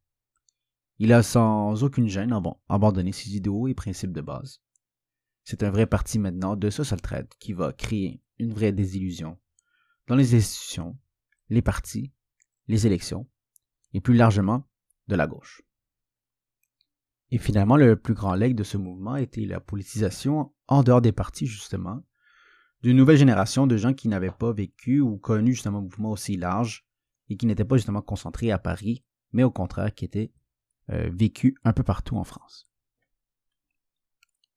[0.98, 2.36] Il a sans aucune gêne
[2.68, 4.60] abandonné ses idéaux et principes de base.
[5.44, 9.38] C'est un vrai parti maintenant de social trade qui va créer une vraie désillusion
[10.08, 10.98] dans les institutions,
[11.50, 12.12] les partis,
[12.66, 13.28] les élections,
[13.92, 14.68] et plus largement,
[15.06, 15.62] de la gauche.
[17.30, 21.12] Et finalement, le plus grand leg de ce mouvement était la politisation, en dehors des
[21.12, 22.02] partis justement,
[22.82, 26.36] d'une nouvelle génération de gens qui n'avaient pas vécu ou connu justement un mouvement aussi
[26.36, 26.86] large
[27.28, 30.32] et qui n'étaient pas justement concentrés à Paris, mais au contraire qui étaient
[30.90, 32.68] euh, vécus un peu partout en France.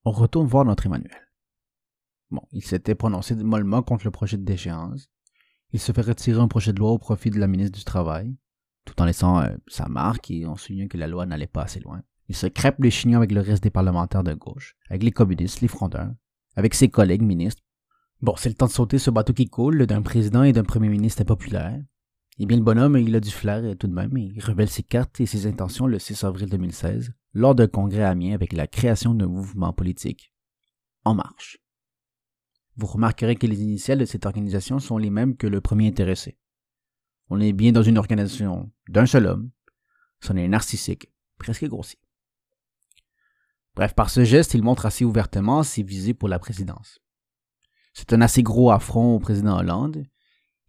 [0.06, 1.28] On retourne voir notre Emmanuel.
[2.32, 5.10] Bon, il s'était prononcé mollement contre le projet de déchéance.
[5.74, 8.36] Il se fait retirer un projet de loi au profit de la ministre du Travail,
[8.86, 11.80] tout en laissant euh, sa marque et en soulignant que la loi n'allait pas assez
[11.80, 12.02] loin.
[12.30, 15.62] Il se crêpe les chignons avec le reste des parlementaires de gauche, avec les communistes,
[15.62, 16.13] les frondeurs,
[16.56, 17.62] avec ses collègues ministres.
[18.22, 20.89] Bon, c'est le temps de sauter ce bateau qui coule d'un président et d'un premier
[20.89, 21.82] ministre impopulaire.
[22.44, 24.82] Eh bien, le bonhomme, il a du flair euh, tout de même, il révèle ses
[24.82, 28.66] cartes et ses intentions le 6 avril 2016, lors d'un congrès à Amiens avec la
[28.66, 30.34] création d'un mouvement politique.
[31.06, 31.60] En marche.
[32.78, 36.40] Vous remarquerez que les initiales de cette organisation sont les mêmes que le premier intéressé.
[37.30, 39.52] On est bien dans une organisation d'un seul homme,
[40.20, 42.00] son est narcissique, presque grossier.
[43.76, 47.02] Bref, par ce geste, il montre assez ouvertement ses visées pour la présidence.
[47.94, 50.08] C'est un assez gros affront au président Hollande.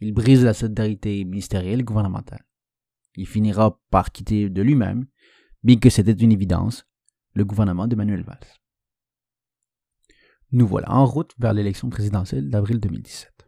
[0.03, 2.45] Il brise la solidarité ministérielle et gouvernementale.
[3.15, 5.07] Il finira par quitter de lui-même,
[5.63, 6.85] bien que c'était une évidence,
[7.35, 8.41] le gouvernement d'Emmanuel Valls.
[10.51, 13.47] Nous voilà en route vers l'élection présidentielle d'avril 2017.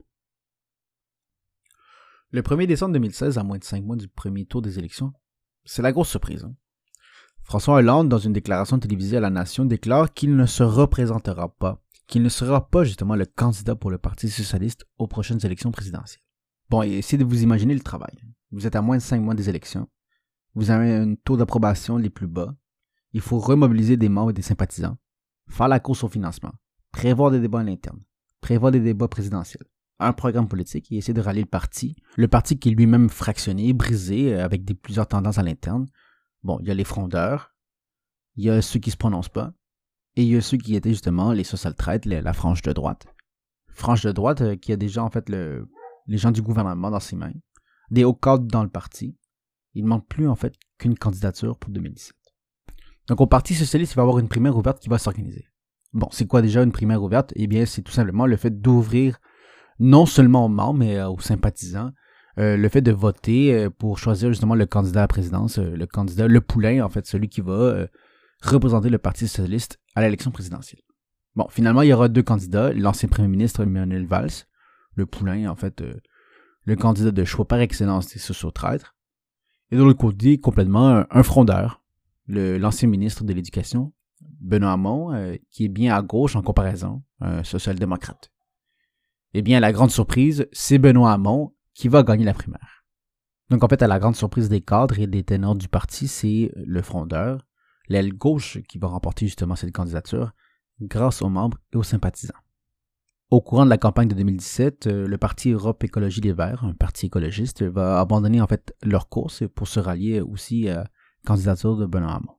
[2.31, 5.13] Le 1er décembre 2016, à moins de cinq mois du premier tour des élections,
[5.65, 6.45] c'est la grosse surprise.
[6.45, 6.55] Hein.
[7.43, 11.83] François Hollande, dans une déclaration télévisée à la Nation, déclare qu'il ne se représentera pas,
[12.07, 16.24] qu'il ne sera pas justement le candidat pour le Parti socialiste aux prochaines élections présidentielles.
[16.71, 18.25] Bon, essayez de vous imaginer le travail.
[18.51, 19.89] Vous êtes à moins de cinq mois des élections.
[20.55, 22.55] Vous avez un taux d'approbation les plus bas.
[23.13, 24.97] Il faut remobiliser des membres et des sympathisants.
[25.49, 26.53] Faire la course au financement.
[26.93, 28.01] Prévoir des débats à l'interne.
[28.41, 29.65] Prévoir des débats présidentiels.
[29.99, 31.97] Un programme politique et essayer de rallier le parti.
[32.17, 35.87] Le parti qui est lui-même fractionné, brisé, euh, avec des, plusieurs tendances à l'interne
[36.43, 37.55] Bon, il y a les frondeurs,
[38.37, 39.55] il y a ceux qui se prononcent pas,
[40.17, 43.07] et il y a ceux qui étaient justement les social traites, la frange de droite.
[43.69, 45.67] Frange de droite euh, qui a déjà en fait le,
[46.07, 47.33] les gens du gouvernement dans ses mains,
[47.91, 49.17] des hauts cadres dans le parti.
[49.75, 52.15] Il ne manque plus en fait qu'une candidature pour 2017.
[53.09, 55.47] Donc au Parti socialiste, il va y avoir une primaire ouverte qui va s'organiser.
[55.93, 57.33] Bon, c'est quoi déjà une primaire ouverte?
[57.37, 59.19] Eh bien, c'est tout simplement le fait d'ouvrir
[59.79, 61.91] non seulement aux membres, mais euh, aux sympathisants,
[62.39, 65.87] euh, le fait de voter euh, pour choisir justement le candidat à la présidence, le
[65.87, 67.87] candidat, le poulain en fait, celui qui va
[68.43, 70.83] représenter le Parti socialiste à l'élection présidentielle.
[71.37, 74.47] Bon, finalement, il y aura deux candidats, l'ancien premier ministre Emmanuel Valls,
[74.95, 75.83] le poulain en fait,
[76.65, 78.95] le candidat de choix par excellence des sociaux-traîtres,
[79.71, 81.83] et de l'autre côté, complètement un, frondeur,
[82.29, 88.31] l'ancien ministre de l'Éducation, Benoît Hamon, qui est bien à gauche en comparaison, un social-démocrate.
[89.33, 92.85] Eh bien, la grande surprise, c'est Benoît Hamon qui va gagner la primaire.
[93.51, 96.53] Donc en fait, à la grande surprise des cadres et des ténors du parti, c'est
[96.55, 97.45] le frondeur,
[97.89, 100.33] l'aile gauche qui va remporter justement cette candidature
[100.81, 102.35] grâce aux membres et aux sympathisants.
[103.31, 106.75] Au courant de la campagne de 2017, euh, le parti Europe Écologie Les Verts, un
[106.75, 110.87] parti écologiste, va abandonner en fait leur course pour se rallier aussi à la
[111.27, 112.35] candidature de Benoît Hamon.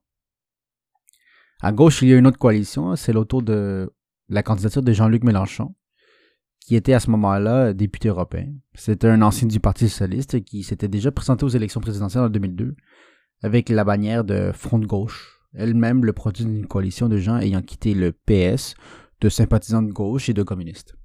[1.61, 3.91] À gauche, il y a une autre coalition, c'est l'autour de
[4.29, 5.75] la candidature de Jean-Luc Mélenchon,
[6.59, 8.53] qui était à ce moment-là député européen.
[8.73, 12.75] C'était un ancien du Parti socialiste qui s'était déjà présenté aux élections présidentielles en 2002
[13.41, 17.61] avec la bannière de Front de gauche, elle-même le produit d'une coalition de gens ayant
[17.61, 18.75] quitté le PS,
[19.21, 20.95] de sympathisants de gauche et de communistes.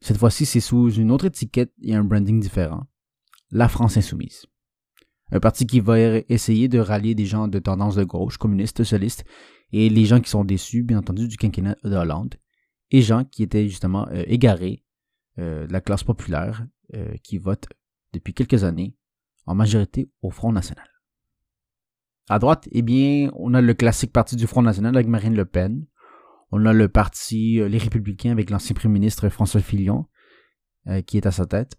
[0.00, 2.86] Cette fois-ci, c'est sous une autre étiquette et un branding différent.
[3.50, 4.46] La France insoumise.
[5.32, 9.24] Un parti qui va essayer de rallier des gens de tendance de gauche, communistes, socialistes,
[9.72, 12.34] et les gens qui sont déçus, bien entendu, du quinquennat de Hollande,
[12.90, 14.84] et gens qui étaient justement euh, égarés
[15.38, 17.66] euh, de la classe populaire euh, qui vote
[18.12, 18.94] depuis quelques années
[19.46, 20.88] en majorité au Front National.
[22.28, 25.44] À droite, eh bien, on a le classique parti du Front National avec Marine Le
[25.44, 25.86] Pen.
[26.50, 30.06] On a le parti Les Républicains avec l'ancien Premier ministre François Fillon,
[31.06, 31.76] qui est à sa tête.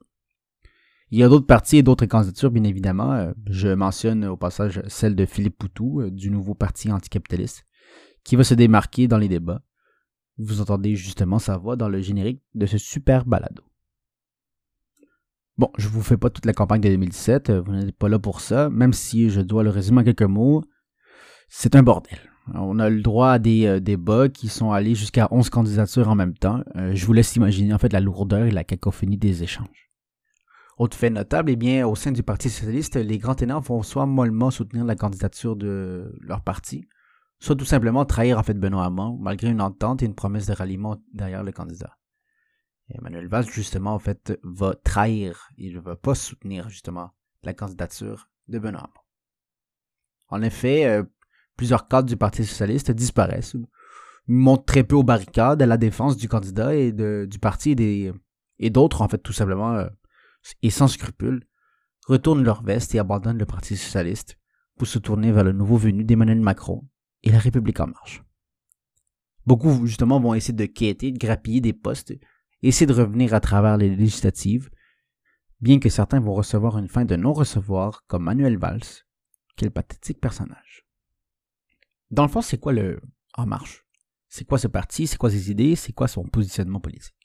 [1.09, 3.31] Il y a d'autres partis et d'autres candidatures, bien évidemment.
[3.49, 7.65] Je mentionne au passage celle de Philippe Poutou, du nouveau parti anticapitaliste,
[8.25, 9.63] qui va se démarquer dans les débats
[10.37, 13.63] vous entendez justement sa voix dans le générique de ce super balado.
[15.57, 18.41] Bon, je vous fais pas toute la campagne de 2017, vous n'êtes pas là pour
[18.41, 20.63] ça, même si je dois le résumer en quelques mots,
[21.49, 22.19] c'est un bordel.
[22.53, 26.15] On a le droit à des euh, débats qui sont allés jusqu'à 11 candidatures en
[26.15, 26.61] même temps.
[26.75, 29.91] Euh, je vous laisse imaginer en fait la lourdeur et la cacophonie des échanges.
[30.77, 34.05] Autre fait notable, eh bien, au sein du Parti socialiste, les grands ténors vont soit
[34.05, 36.87] mollement soutenir la candidature de leur parti,
[37.39, 40.53] soit tout simplement trahir en fait Benoît Hamon, malgré une entente et une promesse de
[40.53, 41.97] ralliement derrière le candidat.
[42.89, 47.09] Et Manuel Valls, justement, en fait, va trahir, il ne va pas soutenir, justement,
[47.43, 49.01] la candidature de Benoît Hamon.
[50.29, 51.03] En effet, euh,
[51.57, 53.57] plusieurs cadres du Parti socialiste disparaissent,
[54.27, 57.75] montent très peu aux barricades à la défense du candidat et du parti
[58.59, 59.87] et d'autres, en fait, tout simplement, euh,
[60.61, 61.47] et sans scrupules,
[62.05, 64.37] retournent leur veste et abandonnent le Parti socialiste
[64.77, 66.87] pour se tourner vers le nouveau venu d'Emmanuel Macron
[67.23, 68.23] et la République en marche.
[69.45, 72.13] Beaucoup, justement, vont essayer de quêter, de grappiller des postes,
[72.61, 74.69] essayer de revenir à travers les législatives,
[75.61, 79.05] bien que certains vont recevoir une fin de non-recevoir, comme Manuel Valls.
[79.55, 80.86] Quel pathétique personnage.
[82.11, 83.01] Dans le fond, c'est quoi le
[83.35, 83.85] En Marche?
[84.29, 85.07] C'est quoi ce parti?
[85.07, 85.75] C'est quoi ses idées?
[85.75, 87.15] C'est quoi son positionnement politique?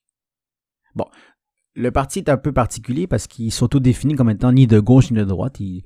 [0.94, 1.06] Bon,
[1.74, 5.16] le parti est un peu particulier parce qu'il s'auto-définit comme étant ni de gauche ni
[5.16, 5.60] de droite.
[5.60, 5.84] Il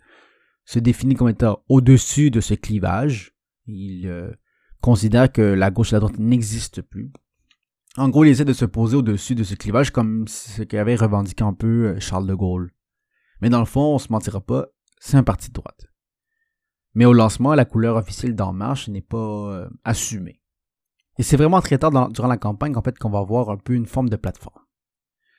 [0.65, 3.35] se définit comme étant au-dessus de ce clivage.
[3.67, 4.31] Il euh,
[4.81, 7.13] considère que la gauche et la droite n'existent plus.
[7.97, 11.45] En gros, il essaie de se poser au-dessus de ce clivage comme ce qu'avait revendiqué
[11.45, 12.73] un peu euh, Charles de Gaulle.
[13.41, 14.67] Mais dans le fond, on se mentira pas,
[14.99, 15.87] c'est un parti de droite.
[16.97, 20.41] Mais au lancement, la couleur officielle d'En Marche n'est pas euh, assumée.
[21.19, 23.75] Et c'est vraiment très tard durant la campagne en fait qu'on va voir un peu
[23.75, 24.63] une forme de plateforme.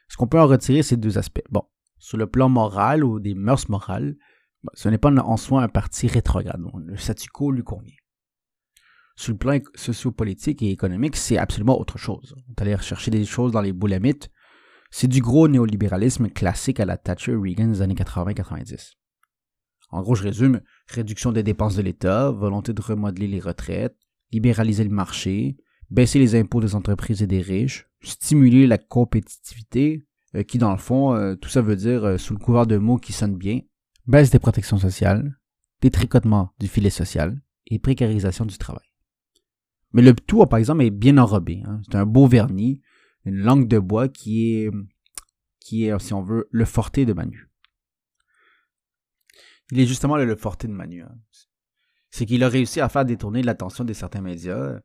[0.08, 1.44] Ce qu'on peut en retirer, c'est deux aspects.
[1.50, 1.64] Bon,
[1.98, 4.18] sur le plan moral ou des mœurs morales,
[4.76, 6.62] ce n'est pas en soi un parti rétrograde.
[6.78, 7.96] le statu quo lui convient.
[9.16, 12.36] Sur le plan sociopolitique et économique, c'est absolument autre chose.
[12.38, 14.30] On est allé rechercher des choses dans les boulamites.
[14.92, 18.94] C'est du gros néolibéralisme classique à la Thatcher-Reagan des années 80-90.
[19.90, 23.96] En gros, je résume, réduction des dépenses de l'État, volonté de remodeler les retraites,
[24.32, 25.58] libéraliser le marché,
[25.90, 30.78] baisser les impôts des entreprises et des riches, stimuler la compétitivité, euh, qui dans le
[30.78, 33.62] fond, euh, tout ça veut dire, euh, sous le couvert de mots qui sonnent bien,
[34.06, 35.40] baisse des protections sociales,
[35.82, 38.86] détricotement du filet social et précarisation du travail.
[39.94, 41.64] Mais le tout, par exemple, est bien enrobé.
[41.66, 41.82] Hein.
[41.86, 42.82] C'est un beau vernis,
[43.26, 44.72] une langue de bois qui est,
[45.60, 47.47] qui est, si on veut, le forté de Manu.
[49.72, 51.04] Il est justement le, forté de Manu.
[51.04, 51.16] Hein.
[52.10, 54.80] C'est qu'il a réussi à faire détourner l'attention de certains médias,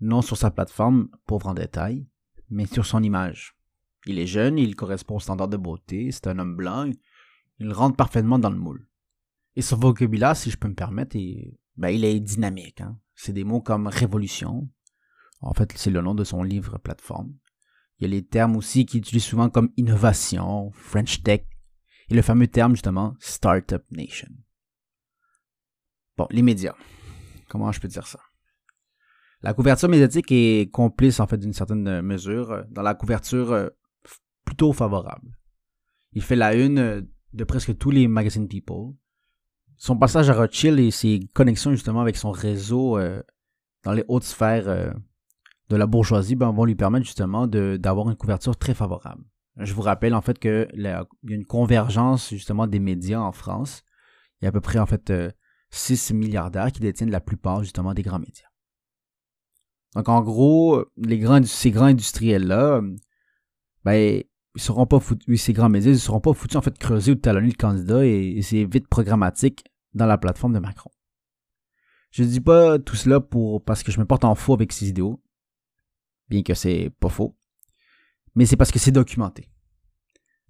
[0.00, 2.06] non sur sa plateforme, pauvre en détail,
[2.50, 3.56] mais sur son image.
[4.06, 6.90] Il est jeune, il correspond au standard de beauté, c'est un homme blanc,
[7.58, 8.88] il rentre parfaitement dans le moule.
[9.56, 11.16] Et son vocabulaire, si je peux me permettre,
[11.76, 12.80] ben, il est dynamique.
[12.80, 12.98] Hein.
[13.14, 14.68] C'est des mots comme révolution.
[15.40, 17.34] En fait, c'est le nom de son livre plateforme.
[17.98, 21.46] Il y a les termes aussi qu'il utilise souvent comme innovation, French Tech,
[22.08, 24.28] et le fameux terme justement Startup Nation.
[26.16, 26.74] Bon, les médias.
[27.48, 28.20] Comment je peux dire ça?
[29.42, 33.68] La couverture médiatique est complice en fait d'une certaine mesure dans la couverture euh,
[34.44, 35.36] plutôt favorable.
[36.12, 37.02] Il fait la une euh,
[37.34, 38.94] de presque tous les magazines People.
[39.76, 43.22] Son passage à Rothschild et ses connexions justement avec son réseau euh,
[43.82, 44.94] dans les hautes sphères
[45.68, 49.22] de la bourgeoisie ben, vont lui permettre justement d'avoir une couverture très favorable.
[49.58, 53.84] Je vous rappelle en fait qu'il y a une convergence justement des médias en France.
[54.40, 55.12] Il y a à peu près en fait
[55.70, 58.48] 6 milliardaires qui détiennent la plupart justement des grands médias.
[59.94, 60.84] Donc en gros,
[61.44, 62.82] ces grands industriels-là,
[63.84, 64.22] ben,
[64.54, 67.14] ils seront pas foutus, ces grands médias, ils seront pas foutus en fait creuser ou
[67.14, 69.64] de talonner le candidat et, c'est vite programmatique
[69.94, 70.90] dans la plateforme de Macron.
[72.10, 74.88] Je dis pas tout cela pour parce que je me porte en faux avec ces
[74.88, 75.22] idéaux,
[76.28, 77.36] bien que c'est pas faux,
[78.36, 79.50] mais c'est parce que c'est documenté.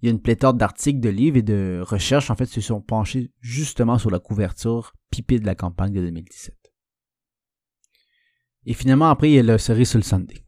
[0.01, 2.81] Il y a une pléthore d'articles, de livres et de recherches en fait se sont
[2.81, 6.55] penchés justement sur la couverture pipée de la campagne de 2017.
[8.65, 10.45] Et finalement, après, il y a le cerise sur le Sunday.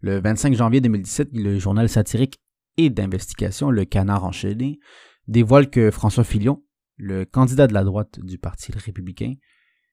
[0.00, 2.40] Le 25 janvier 2017, le journal satirique
[2.76, 4.80] et d'investigation, Le Canard enchaîné,
[5.28, 6.62] dévoile que François Fillon,
[6.96, 9.34] le candidat de la droite du Parti républicain,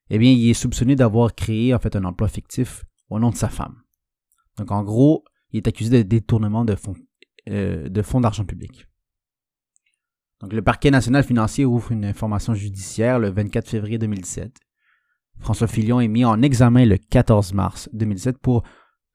[0.09, 3.35] eh bien, il est soupçonné d'avoir créé en fait un emploi fictif au nom de
[3.35, 3.81] sa femme.
[4.57, 6.95] Donc, en gros, il est accusé de détournement de fonds
[7.49, 8.87] euh, d'argent public.
[10.49, 14.59] Le parquet national financier ouvre une information judiciaire le 24 février 2017
[15.41, 18.63] François Fillon est mis en examen le 14 mars 2007 pour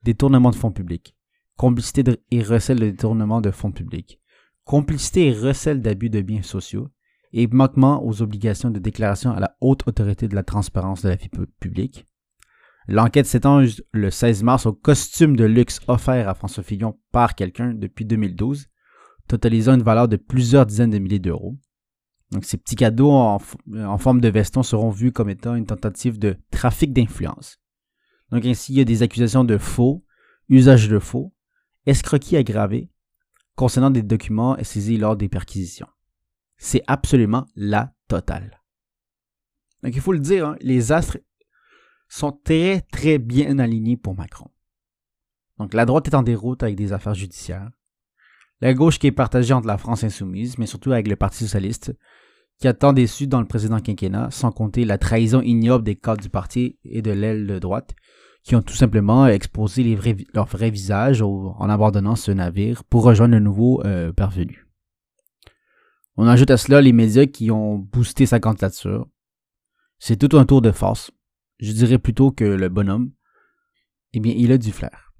[0.03, 1.15] détournement de fonds publics,
[1.55, 4.19] complicité et recel de détournement de fonds publics,
[4.65, 6.89] complicité et recel d'abus de biens sociaux
[7.31, 11.15] et manquement aux obligations de déclaration à la haute autorité de la transparence de la
[11.15, 12.05] vie publique.
[12.87, 13.61] L'enquête s'étend
[13.91, 18.67] le 16 mars au costume de luxe offert à François Fillon par quelqu'un depuis 2012,
[19.27, 21.57] totalisant une valeur de plusieurs dizaines de milliers d'euros.
[22.31, 23.39] Donc ces petits cadeaux en,
[23.97, 27.59] forme de veston seront vus comme étant une tentative de trafic d'influence.
[28.31, 30.05] Donc ainsi, il y a des accusations de faux,
[30.47, 31.33] usage de faux,
[31.85, 32.89] escroquerie aggravée
[33.55, 35.87] concernant des documents saisis lors des perquisitions.
[36.57, 38.61] C'est absolument la totale.
[39.83, 41.17] Donc il faut le dire, hein, les astres
[42.07, 44.49] sont très très bien alignés pour Macron.
[45.57, 47.69] Donc la droite est en déroute avec des affaires judiciaires.
[48.61, 51.95] La gauche qui est partagée entre la France insoumise, mais surtout avec le Parti socialiste,
[52.59, 56.21] qui a tant déçu dans le précédent quinquennat, sans compter la trahison ignoble des cadres
[56.21, 57.93] du parti et de l'aile de droite,
[58.43, 63.33] qui ont tout simplement exposé vrais, leur vrai visage en abandonnant ce navire pour rejoindre
[63.33, 64.67] le nouveau euh, parvenu.
[66.15, 69.05] On ajoute à cela les médias qui ont boosté sa candidature.
[69.99, 71.11] C'est tout un tour de force.
[71.59, 73.11] Je dirais plutôt que le bonhomme,
[74.13, 75.11] eh bien, il a du flair.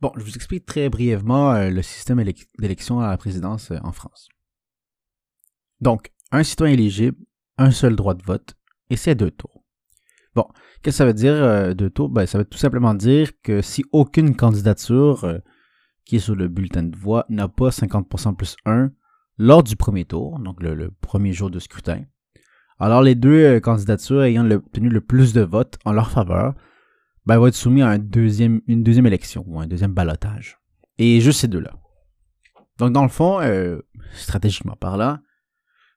[0.00, 3.78] Bon, je vous explique très brièvement euh, le système élec- d'élection à la présidence euh,
[3.82, 4.28] en France.
[5.80, 7.16] Donc, un citoyen éligible,
[7.56, 8.54] un seul droit de vote,
[8.90, 9.64] et c'est deux tours.
[10.34, 10.46] Bon,
[10.82, 12.10] qu'est-ce que ça veut dire euh, deux tours?
[12.10, 15.40] Ben, ça veut tout simplement dire que si aucune candidature
[16.04, 18.90] qui est sur le bulletin de voix n'a pas 50% plus 1
[19.38, 22.04] lors du premier tour, donc le premier jour de scrutin,
[22.78, 26.54] alors les deux euh, candidatures ayant obtenu le plus de votes en leur faveur
[27.26, 28.08] ben, vont être soumis à une
[28.82, 30.58] deuxième élection ou un deuxième ballottage.
[30.98, 31.72] Et juste ces deux-là.
[32.78, 33.80] Donc dans le fond, euh,
[34.14, 35.18] stratégiquement parlant,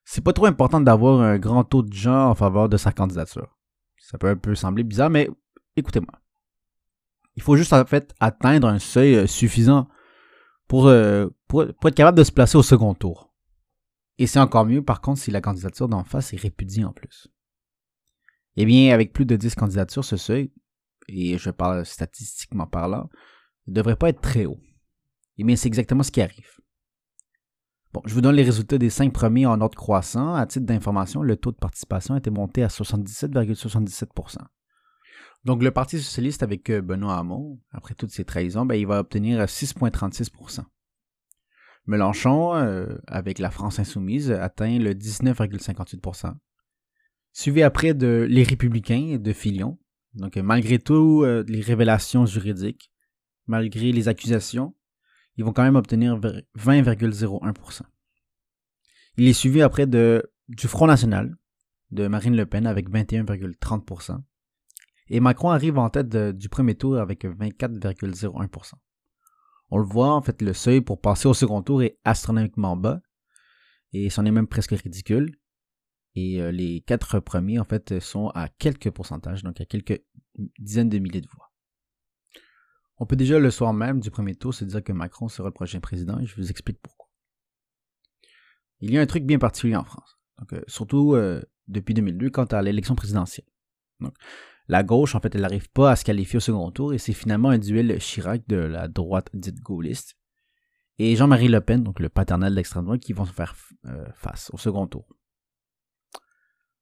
[0.05, 3.57] c'est pas trop important d'avoir un grand taux de gens en faveur de sa candidature.
[3.97, 5.30] Ça peut un peu sembler bizarre, mais
[5.75, 6.13] écoutez-moi.
[7.36, 9.88] Il faut juste en fait atteindre un seuil euh, suffisant
[10.67, 13.26] pour être capable de se placer au second tour.
[14.18, 17.28] Et c'est encore mieux par contre si la candidature d'en face est répudiée en plus.
[18.55, 20.51] Eh bien, avec plus de 10 candidatures, ce seuil,
[21.07, 23.09] et je parle statistiquement parlant,
[23.68, 24.59] ne devrait pas être très haut.
[25.38, 26.49] Eh bien, c'est exactement ce qui arrive.
[27.93, 30.34] Bon, je vous donne les résultats des cinq premiers en ordre croissant.
[30.34, 34.38] À titre d'information, le taux de participation était monté à 77,77%.
[35.45, 38.99] Donc, le Parti socialiste avec euh, Benoît Hamon, après toutes ces trahisons, ben, il va
[38.99, 40.63] obtenir 6,36%.
[41.88, 46.34] Mélenchon, euh, avec la France insoumise, atteint le 19,58%.
[47.32, 49.80] Suivi après de Les Républicains de Filion.
[50.14, 52.92] Donc, euh, malgré tout, euh, les révélations juridiques,
[53.48, 54.76] malgré les accusations,
[55.38, 56.20] ils vont quand même obtenir
[56.56, 57.84] 20,01%.
[59.18, 61.38] Il est suivi après de, du Front National,
[61.92, 64.20] de Marine Le Pen avec 21,30%.
[65.10, 68.74] Et Macron arrive en tête du premier tour avec 24,01%.
[69.70, 73.01] On le voit, en fait, le seuil pour passer au second tour est astronomiquement bas,
[73.93, 75.38] et c'en est même presque ridicule.
[76.15, 80.01] Et euh, les quatre premiers, en fait, sont à quelques pourcentages, donc à quelques
[80.59, 81.47] dizaines de milliers de voix.
[82.99, 85.53] On peut déjà le soir même du premier tour se dire que Macron sera le
[85.53, 87.09] prochain président et je vous explique pourquoi.
[88.80, 90.18] Il y a un truc bien particulier en France,
[90.53, 93.45] euh, surtout euh, depuis 2002 quant à l'élection présidentielle.
[94.68, 97.13] La gauche, en fait, elle n'arrive pas à se qualifier au second tour et c'est
[97.13, 100.18] finalement un duel Chirac de la droite dite gaulliste
[100.99, 103.55] et Jean-Marie Le Pen, donc le paternel de l'extrême droite, qui vont se faire
[103.86, 105.07] euh, face au second tour.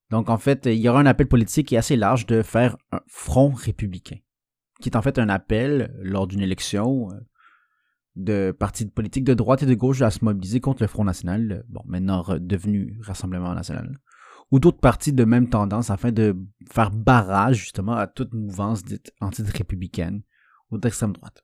[0.09, 3.01] Donc, en fait, il y aura un appel politique qui assez large de faire un
[3.07, 4.17] front républicain
[4.81, 7.19] qui est en fait un appel lors d'une élection euh,
[8.15, 11.65] de partis politiques de droite et de gauche à se mobiliser contre le Front National,
[11.67, 13.99] bon, maintenant devenu Rassemblement National,
[14.51, 16.35] ou d'autres partis de même tendance afin de
[16.71, 20.21] faire barrage justement à toute mouvance dite anti-républicaine
[20.71, 21.43] ou d'extrême droite.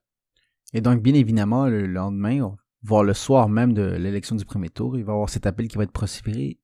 [0.72, 4.96] Et donc, bien évidemment, le lendemain, voire le soir même de l'élection du premier tour,
[4.96, 6.60] il va y avoir cet appel qui va être procédé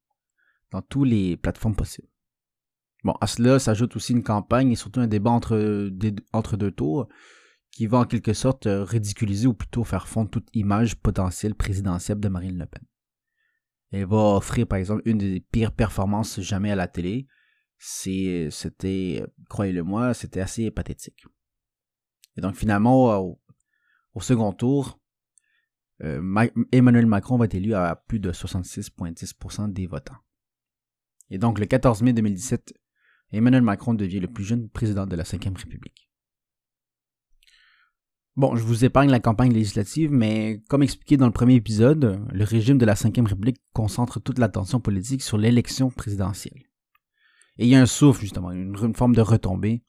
[0.71, 2.09] dans toutes les plateformes possibles.
[3.05, 5.91] Bon, à cela s'ajoute aussi une campagne et surtout un débat entre,
[6.33, 7.09] entre deux tours
[7.71, 12.29] qui va en quelque sorte ridiculiser ou plutôt faire fondre toute image potentielle présidentielle de
[12.29, 12.83] Marine Le Pen.
[13.91, 17.27] Elle va offrir par exemple une des pires performances jamais à la télé.
[17.79, 21.25] C'était, croyez-le moi, c'était assez pathétique.
[22.37, 23.19] Et donc finalement,
[24.15, 25.01] au, second tour,
[26.03, 30.19] euh, Ma- Emmanuel Macron va être élu à plus de 66,10% des votants.
[31.31, 32.75] Et donc le 14 mai 2017,
[33.33, 36.08] Emmanuel Macron devient le plus jeune président de la Ve République.
[38.39, 42.45] Bon, je vous épargne la campagne législative, mais comme expliqué dans le premier épisode, le
[42.45, 46.63] régime de la Ve République concentre toute l'attention politique sur l'élection présidentielle.
[47.59, 49.83] Et il y a un souffle, justement, une, forme de retombée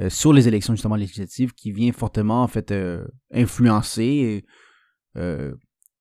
[0.00, 4.44] euh, sur les élections, justement, législatives qui vient fortement, en fait, euh, influencer et
[5.16, 5.54] euh,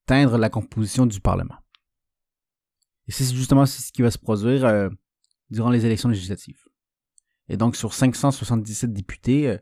[0.06, 1.56] teindre la composition du Parlement.
[3.08, 4.90] Et c'est justement ce qui va se produire
[5.50, 6.66] durant les élections législatives.
[7.48, 9.58] Et donc, sur 577 députés,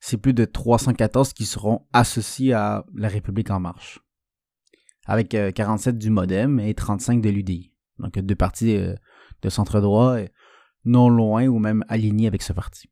[0.00, 4.00] c'est plus de 314 qui seront associés à la République en marche.
[5.06, 7.72] Avec euh, 47 du Modem et 35 de l'UDI.
[7.98, 8.94] Donc, deux partis euh,
[9.42, 10.26] de centre-droit euh,
[10.84, 12.88] non loin ou même alignés avec ce parti.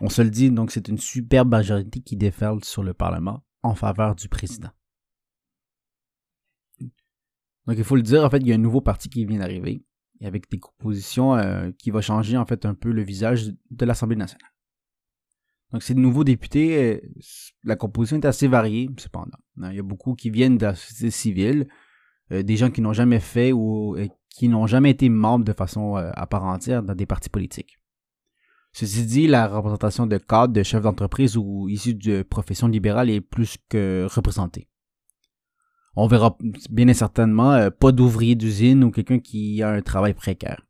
[0.00, 3.74] On se le dit, donc c'est une superbe majorité qui déferle sur le Parlement en
[3.74, 4.70] faveur du président.
[7.66, 9.38] Donc, il faut le dire, en fait, il y a un nouveau parti qui vient
[9.38, 9.84] d'arriver
[10.20, 13.84] et avec des compositions euh, qui va changer en fait un peu le visage de
[13.84, 14.50] l'Assemblée nationale.
[15.74, 17.00] Donc, ces nouveaux députés, euh,
[17.64, 19.36] la composition est assez variée, cependant.
[19.60, 21.66] Hein, Il y a beaucoup qui viennent de la société civile,
[22.30, 25.52] euh, des gens qui n'ont jamais fait ou euh, qui n'ont jamais été membres de
[25.52, 27.76] façon à part entière dans des partis politiques.
[28.72, 33.20] Ceci dit, la représentation de cadres, de chefs d'entreprise ou issus de professions libérales est
[33.20, 34.68] plus que représentée.
[35.96, 36.36] On verra
[36.70, 40.63] bien et certainement pas d'ouvrier d'usine ou quelqu'un qui a un travail précaire.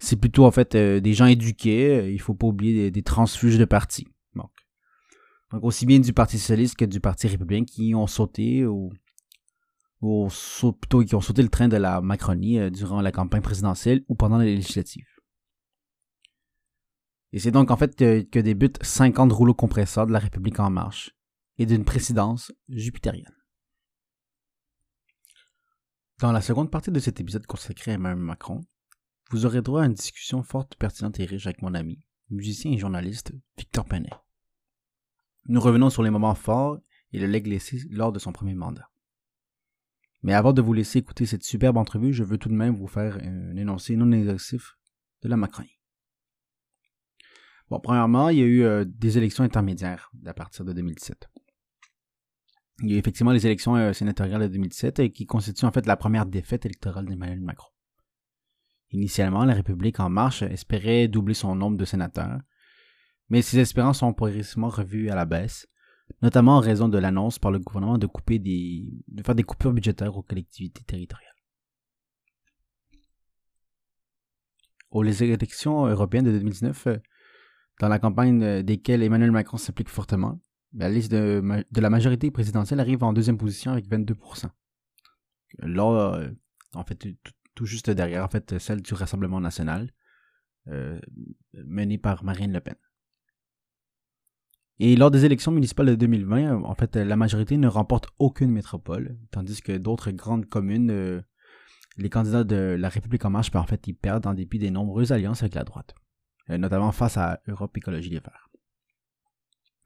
[0.00, 3.58] C'est plutôt en fait euh, des gens éduqués, euh, il faut pas oublier des, transfuges
[3.58, 4.06] de partis.
[4.34, 4.50] Donc,
[5.50, 8.92] donc aussi bien du Parti socialiste que du Parti républicain qui ont sauté ou,
[10.00, 14.38] qui ont sauté le train de la Macronie euh, durant la campagne présidentielle ou pendant
[14.38, 15.06] les législatives.
[17.32, 20.70] Et c'est donc en fait que, que débutent 50 rouleaux compresseurs de la République en
[20.70, 21.10] marche
[21.58, 23.34] et d'une présidence jupitérienne.
[26.20, 28.60] Dans la seconde partie de cet épisode consacré à Emmanuel Macron,
[29.34, 31.98] vous aurez droit à une discussion forte, pertinente et riche avec mon ami,
[32.30, 34.12] musicien et journaliste Victor Penet.
[35.46, 36.78] Nous revenons sur les moments forts
[37.12, 38.88] et le legs laissé lors de son premier mandat.
[40.22, 42.86] Mais avant de vous laisser écouter cette superbe entrevue, je veux tout de même vous
[42.86, 44.76] faire un énoncé non exhaustif
[45.22, 45.80] de la Macronie.
[47.70, 51.28] Bon, premièrement, il y a eu euh, des élections intermédiaires à partir de 2017.
[52.82, 55.72] Il y a eu effectivement les élections euh, sénatoriales de 2017 euh, qui constituent en
[55.72, 57.73] fait la première défaite électorale d'Emmanuel Macron.
[58.94, 62.40] Initialement, la République en marche espérait doubler son nombre de sénateurs,
[63.28, 65.66] mais ces espérances sont progressivement revues à la baisse,
[66.22, 68.08] notamment en raison de l'annonce par le gouvernement de
[69.24, 71.34] faire des coupures budgétaires aux collectivités territoriales.
[74.92, 76.96] Aux élections européennes de 2019, euh,
[77.80, 80.40] dans la campagne euh, desquelles Emmanuel Macron s'implique fortement,
[80.72, 84.50] la liste de la majorité présidentielle arrive en deuxième position avec 22%.
[85.58, 86.30] Là, euh,
[86.74, 87.08] en fait,
[87.54, 89.90] tout, juste derrière, en fait, celle du Rassemblement national,
[90.68, 90.98] euh,
[91.52, 92.76] menée par Marine Le Pen.
[94.78, 98.50] Et lors des élections municipales de 2020, euh, en fait, la majorité ne remporte aucune
[98.50, 101.20] métropole, tandis que d'autres grandes communes, euh,
[101.96, 104.70] les candidats de la République en marche, ben, en fait, ils perdent en dépit des
[104.70, 105.94] nombreuses alliances avec la droite,
[106.48, 108.48] notamment face à Europe Écologie Les Verts.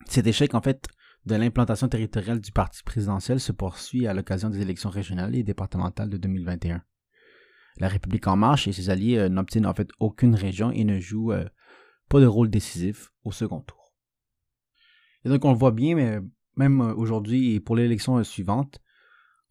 [0.07, 0.87] Cet échec, en fait,
[1.27, 6.09] de l'implantation territoriale du parti présidentiel se poursuit à l'occasion des élections régionales et départementales
[6.09, 6.83] de 2021.
[7.79, 10.99] La République en marche et ses alliés euh, n'obtiennent en fait aucune région et ne
[10.99, 11.49] jouent euh,
[12.09, 13.95] pas de rôle décisif au second tour.
[15.25, 16.19] Et donc on le voit bien, mais
[16.57, 18.81] même euh, aujourd'hui et pour l'élection suivante,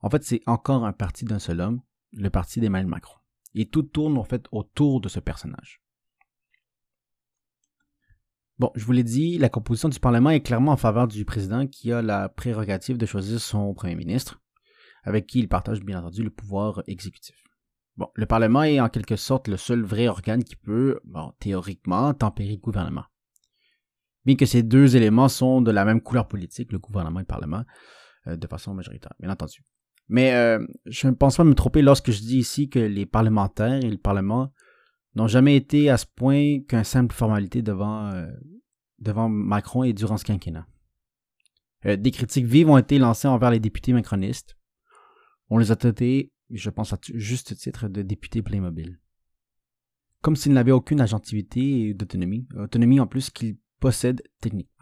[0.01, 3.19] en fait c'est encore un parti d'un seul homme, le parti d'Emmanuel Macron.
[3.55, 5.81] Et tout tourne en fait autour de ce personnage.
[8.59, 11.67] Bon, je vous l'ai dit, la composition du Parlement est clairement en faveur du président
[11.67, 14.41] qui a la prérogative de choisir son premier ministre,
[15.03, 17.46] avec qui il partage bien entendu le pouvoir exécutif.
[17.97, 22.13] Bon, le Parlement est en quelque sorte le seul vrai organe qui peut, bon, théoriquement,
[22.13, 23.05] tempérer le gouvernement.
[24.23, 27.27] Bien que ces deux éléments sont de la même couleur politique, le gouvernement et le
[27.27, 27.63] Parlement,
[28.27, 29.63] euh, de façon majoritaire, bien entendu.
[30.09, 33.83] Mais euh, je ne pense pas me tromper lorsque je dis ici que les parlementaires
[33.83, 34.53] et le Parlement
[35.15, 38.27] n'ont jamais été à ce point qu'une simple formalité devant, euh,
[38.99, 40.67] devant Macron et durant ce quinquennat.
[41.83, 44.57] Des critiques vives ont été lancées envers les députés macronistes.
[45.49, 48.99] On les a traités, je pense à juste titre, de députés Playmobil.
[50.21, 54.73] Comme s'ils n'avaient aucune agentivité et d'autonomie, autonomie en plus qu'ils possèdent techniquement.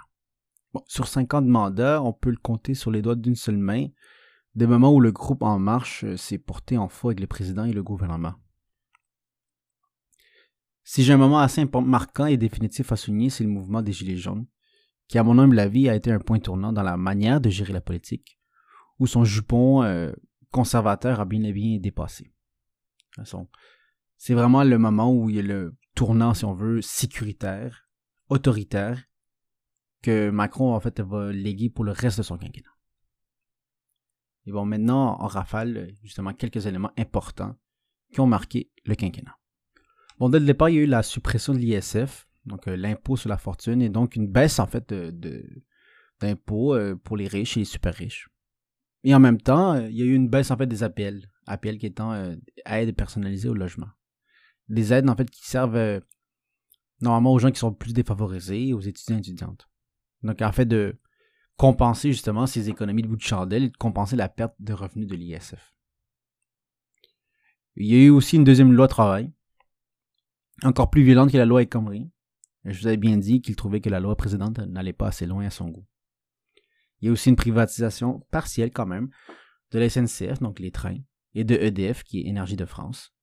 [0.87, 3.87] Sur 50 mandats, on peut le compter sur les doigts d'une seule main,
[4.55, 7.65] des moments où le groupe En Marche euh, s'est porté en faux avec le président
[7.65, 8.35] et le gouvernement.
[10.83, 14.17] Si j'ai un moment assez marquant et définitif à souligner, c'est le mouvement des Gilets
[14.17, 14.45] jaunes,
[15.07, 17.73] qui, à mon humble avis, a été un point tournant dans la manière de gérer
[17.73, 18.39] la politique,
[18.99, 20.13] où son jupon euh,
[20.55, 22.31] conservateur a bien et bien dépassé.
[24.15, 27.89] C'est vraiment le moment où il y a le tournant, si on veut, sécuritaire,
[28.29, 29.03] autoritaire,
[30.01, 32.73] que Macron, en fait, va léguer pour le reste de son quinquennat.
[34.45, 37.57] Et bon, maintenant, en rafale, justement, quelques éléments importants
[38.13, 39.37] qui ont marqué le quinquennat.
[40.19, 43.17] Bon, dès le départ, il y a eu la suppression de l'ISF, donc euh, l'impôt
[43.17, 44.93] sur la fortune, et donc une baisse, en fait,
[46.21, 48.29] d'impôts euh, pour les riches et les super riches.
[49.05, 51.29] Et en même temps, euh, il y a eu une baisse, en fait, des APL.
[51.45, 52.35] APL qui étant euh,
[52.65, 53.89] aide personnalisée au logement.
[54.67, 55.99] Des aides, en fait, qui servent euh,
[57.01, 59.69] normalement aux gens qui sont plus défavorisés aux étudiants et étudiantes.
[60.23, 60.99] Donc, en fait, de
[61.55, 65.07] compenser justement ces économies de bout de chandelle et de compenser la perte de revenus
[65.07, 65.75] de l'ISF.
[67.75, 69.31] Il y a eu aussi une deuxième loi travail,
[70.63, 72.09] encore plus violente que la loi El Khomri.
[72.63, 75.45] Je vous avais bien dit qu'il trouvait que la loi précédente n'allait pas assez loin
[75.45, 75.85] à son goût.
[77.05, 79.11] Il y a aussi une privatisation partielle quand même
[79.69, 80.97] de la SNCF, donc les trains,
[81.35, 83.13] et de EDF, qui est Énergie de France,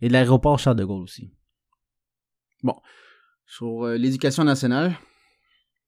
[0.00, 1.34] et de l'aéroport Charles de Gaulle aussi.
[2.62, 2.80] Bon,
[3.44, 4.96] sur euh, l'éducation nationale,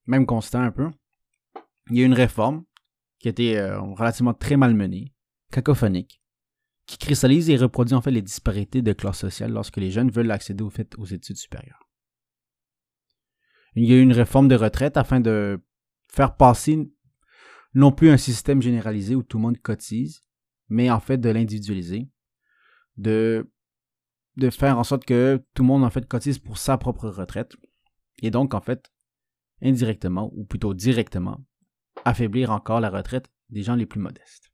[0.07, 0.90] même constat un peu.
[1.90, 2.64] Il y a une réforme
[3.20, 5.14] qui a été euh, relativement très malmenée,
[5.53, 6.20] cacophonique,
[6.86, 10.32] qui cristallise et reproduit en fait les disparités de classe sociale lorsque les jeunes veulent
[10.32, 11.88] accéder aux études supérieures.
[13.76, 15.64] Il y a eu une réforme de retraite afin de
[16.09, 16.90] faire passer
[17.77, 20.24] non plus un système généralisé où tout le monde cotise,
[20.70, 22.09] mais en fait de l'individualiser,
[22.97, 23.47] de,
[24.51, 27.55] faire en sorte que tout le monde en fait cotise pour sa propre retraite,
[28.22, 28.91] et donc en fait
[29.61, 31.45] indirectement, ou plutôt directement,
[32.07, 34.51] affaiblir encore la retraite des gens les plus modestes.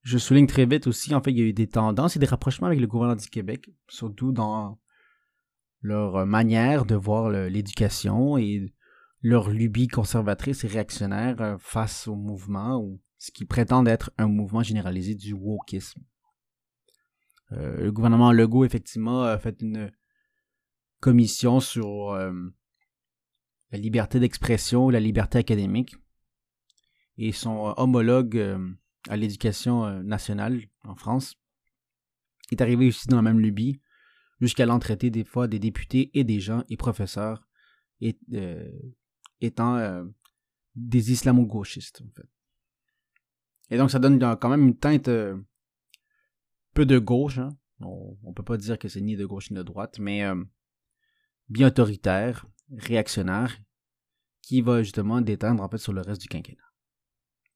[0.00, 2.26] Je souligne très vite aussi, en fait, il y a eu des tendances et des
[2.26, 4.80] rapprochements avec le gouvernement du Québec, surtout dans
[5.82, 8.72] leur manière de voir l'éducation et
[9.24, 14.28] leur lubie conservatrice et réactionnaire euh, face au mouvement ou ce qui prétend être un
[14.28, 16.02] mouvement généralisé du wokisme.
[17.52, 19.90] Euh, le gouvernement Legault, effectivement, a fait une
[21.00, 22.32] commission sur euh,
[23.70, 25.96] la liberté d'expression, la liberté académique,
[27.16, 28.58] et son homologue
[29.08, 31.36] à l'éducation nationale en France
[32.50, 33.80] est arrivé aussi dans la même lubie,
[34.40, 37.46] jusqu'à l'entraiter des fois des députés et des gens et professeurs
[38.00, 38.18] et,
[39.44, 40.04] étant euh,
[40.74, 42.02] des islamo-gauchistes.
[43.70, 45.36] Et donc, ça donne quand même une teinte euh,
[46.74, 47.38] peu de gauche.
[47.38, 47.56] Hein.
[47.80, 50.42] On, ne peut pas dire que c'est ni de gauche ni de droite, mais euh,
[51.48, 53.58] bien autoritaire, réactionnaire,
[54.42, 56.60] qui va justement déteindre en fait sur le reste du quinquennat.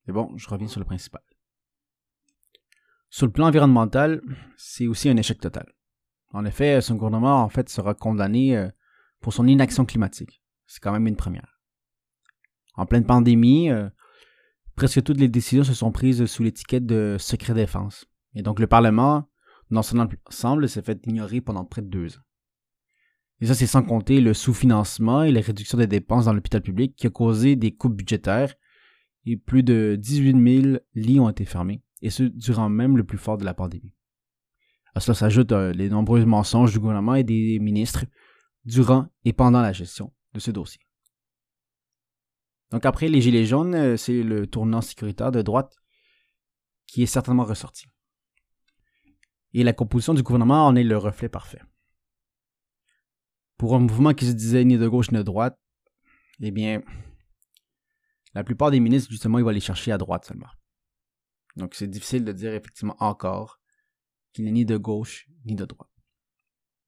[0.06, 1.22] Mais bon, je reviens sur le principal.
[3.10, 4.22] Sur le plan environnemental,
[4.56, 5.72] c'est aussi un échec total.
[6.32, 8.68] En effet, son gouvernement en fait sera condamné
[9.20, 10.42] pour son inaction climatique.
[10.66, 11.57] C'est quand même une première
[12.78, 13.88] en pleine pandémie, euh,
[14.76, 18.06] presque toutes les décisions se sont prises sous l'étiquette de secret défense.
[18.34, 19.28] Et donc le Parlement,
[19.70, 22.22] dans son ensemble, s'est fait ignorer pendant près de deux ans.
[23.40, 26.94] Et ça, c'est sans compter le sous-financement et la réduction des dépenses dans l'hôpital public
[26.96, 28.54] qui a causé des coupes budgétaires
[29.26, 33.18] et plus de 18 000 lits ont été fermés, et ce durant même le plus
[33.18, 33.94] fort de la pandémie.
[34.94, 38.06] À cela s'ajoutent euh, les nombreux mensonges du gouvernement et des ministres
[38.64, 40.80] durant et pendant la gestion de ce dossier.
[42.70, 45.74] Donc après les Gilets jaunes, euh, c'est le tournant sécuritaire de droite
[46.86, 47.86] qui est certainement ressorti.
[49.54, 51.62] Et la composition du gouvernement en est le reflet parfait.
[53.56, 55.58] Pour un mouvement qui se disait ni de gauche ni de droite,
[56.40, 56.82] eh bien,
[58.34, 60.50] la plupart des ministres, justement, ils vont aller chercher à droite seulement.
[61.56, 63.60] Donc c'est difficile de dire effectivement encore
[64.32, 65.90] qu'il n'est ni de gauche ni de droite.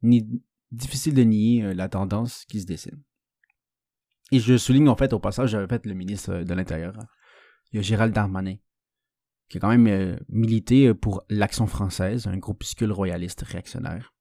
[0.03, 0.29] Ni
[0.71, 3.03] difficile de nier euh, la tendance qui se dessine.
[4.33, 6.95] Et je souligne en fait au passage, j'avais fait le ministre de l'Intérieur.
[7.73, 8.57] Il y a Gérald Darmanin,
[9.49, 14.15] qui a quand même euh, milité pour l'Action française, un groupuscule royaliste réactionnaire.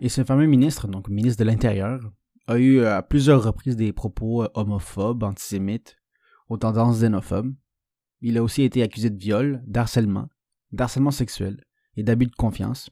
[0.00, 2.00] Et ce fameux ministre, donc ministre de l'Intérieur,
[2.46, 5.96] a eu euh, à plusieurs reprises des propos euh, homophobes, antisémites,
[6.48, 7.54] aux tendances xénophobes.
[8.20, 10.28] Il a aussi été accusé de viol, d'harcèlement,
[10.70, 11.64] d'harcèlement sexuel
[11.96, 12.90] et d'abus de confiance.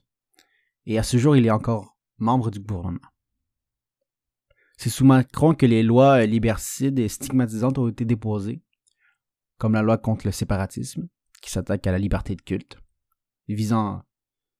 [0.85, 2.99] Et à ce jour, il est encore membre du gouvernement.
[4.81, 8.63] C'est sous Macron que les lois liberticides et stigmatisantes ont été déposées,
[9.59, 11.07] comme la loi contre le séparatisme,
[11.39, 12.79] qui s'attaque à la liberté de culte,
[13.47, 14.03] visant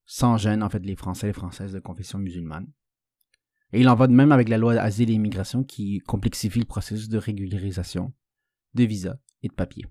[0.05, 2.71] sans gêne en fait les Français et les Françaises de confession musulmane.
[3.73, 6.65] Et il en va de même avec la loi Asile et Immigration qui complexifie le
[6.65, 8.13] processus de régularisation
[8.75, 9.87] de visas et de papiers.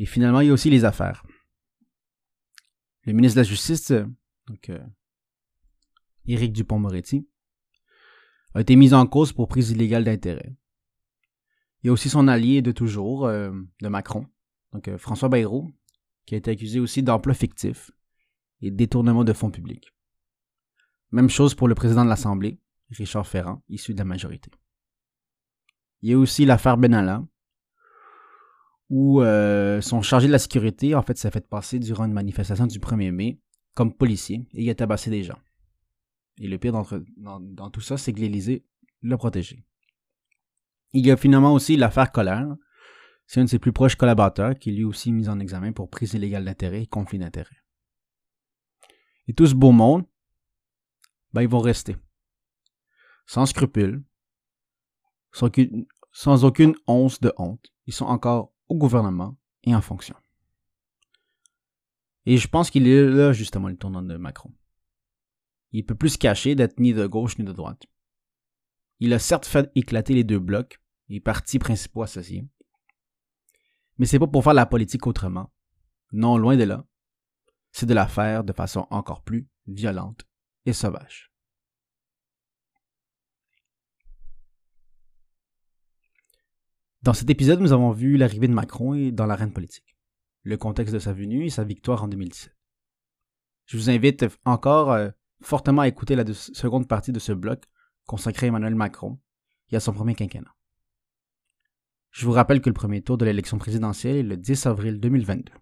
[0.00, 1.24] Et finalement, il y a aussi les affaires.
[3.04, 3.92] Le ministre de la Justice,
[4.48, 4.84] donc euh,
[6.26, 7.28] Éric Dupont-Moretti,
[8.54, 10.54] a été mis en cause pour prise illégale d'intérêt.
[11.82, 13.50] Il y a aussi son allié de toujours, euh,
[13.80, 14.26] de Macron,
[14.72, 15.72] donc euh, François Bayrou,
[16.26, 17.90] qui a été accusé aussi d'emploi fictif
[18.60, 19.92] et détournement de fonds publics.
[21.10, 24.50] Même chose pour le président de l'Assemblée, Richard Ferrand, issu de la majorité.
[26.02, 27.24] Il y a aussi l'affaire Benalla,
[28.90, 32.66] où euh, son chargé de la sécurité, en fait, s'est fait passer durant une manifestation
[32.66, 33.40] du 1er mai
[33.74, 35.38] comme policier et il a tabassé des gens.
[36.38, 38.64] Et le pire dans, tout ça, c'est que l'Élysée
[39.02, 39.64] l'a protégé.
[40.92, 42.54] Il y a finalement aussi l'affaire Colère.
[43.26, 45.88] C'est un de ses plus proches collaborateurs qui est lui aussi mis en examen pour
[45.88, 47.56] prise illégale d'intérêt et conflit d'intérêt.
[49.28, 50.04] Et tout ce beau monde,
[51.32, 51.96] ben, ils vont rester.
[53.26, 54.02] Sans scrupules,
[55.32, 57.72] sans aucune, sans aucune once de honte.
[57.86, 60.16] Ils sont encore au gouvernement et en fonction.
[62.26, 64.52] Et je pense qu'il est là justement le tournant de Macron
[65.72, 67.86] il peut plus se cacher d'être ni de gauche ni de droite.
[69.00, 72.46] Il a certes fait éclater les deux blocs, les partis principaux associés,
[73.98, 75.52] mais c'est pas pour faire la politique autrement.
[76.12, 76.84] Non, loin de là.
[77.72, 80.26] C'est de la faire de façon encore plus violente
[80.66, 81.32] et sauvage.
[87.02, 89.96] Dans cet épisode, nous avons vu l'arrivée de Macron dans l'arène politique,
[90.44, 92.56] le contexte de sa venue et sa victoire en 2017.
[93.66, 95.10] Je vous invite encore euh,
[95.42, 97.64] fortement à écouter la seconde partie de ce bloc
[98.06, 99.18] consacré à Emmanuel Macron
[99.70, 100.54] et à son premier quinquennat.
[102.10, 105.52] Je vous rappelle que le premier tour de l'élection présidentielle est le 10 avril 2022.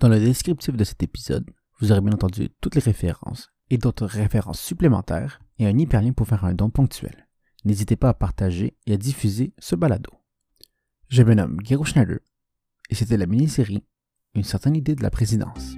[0.00, 1.48] Dans le descriptif de cet épisode,
[1.78, 6.26] vous aurez bien entendu toutes les références et d'autres références supplémentaires et un hyperlien pour
[6.26, 7.28] faire un don ponctuel.
[7.64, 10.10] N'hésitez pas à partager et à diffuser ce balado.
[11.08, 12.18] Je me nomme Gero Schneider
[12.90, 13.84] et c'était la mini-série
[14.34, 15.76] Une certaine idée de la présidence.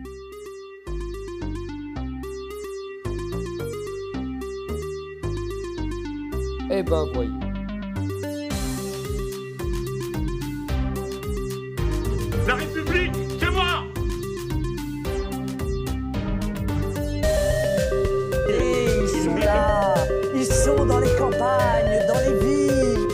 [6.70, 7.32] Eh ben voyons.
[12.46, 13.84] La République, c'est moi
[18.50, 19.94] Et ils sont là.
[20.34, 23.08] Ils sont dans les campagnes, dans les villes.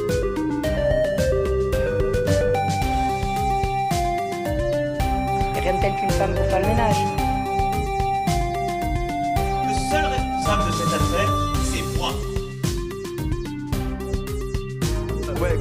[5.61, 7.14] Rien de tel qu'une femme pour faire le ménage.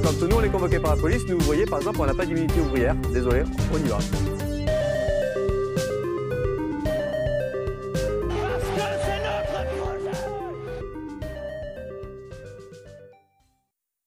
[0.02, 2.14] Quand nous on est convoqué par la police, nous, vous voyez, par exemple, on n'a
[2.14, 2.94] pas d'immunité ouvrière.
[3.12, 3.42] Désolé,
[3.72, 3.98] on y va.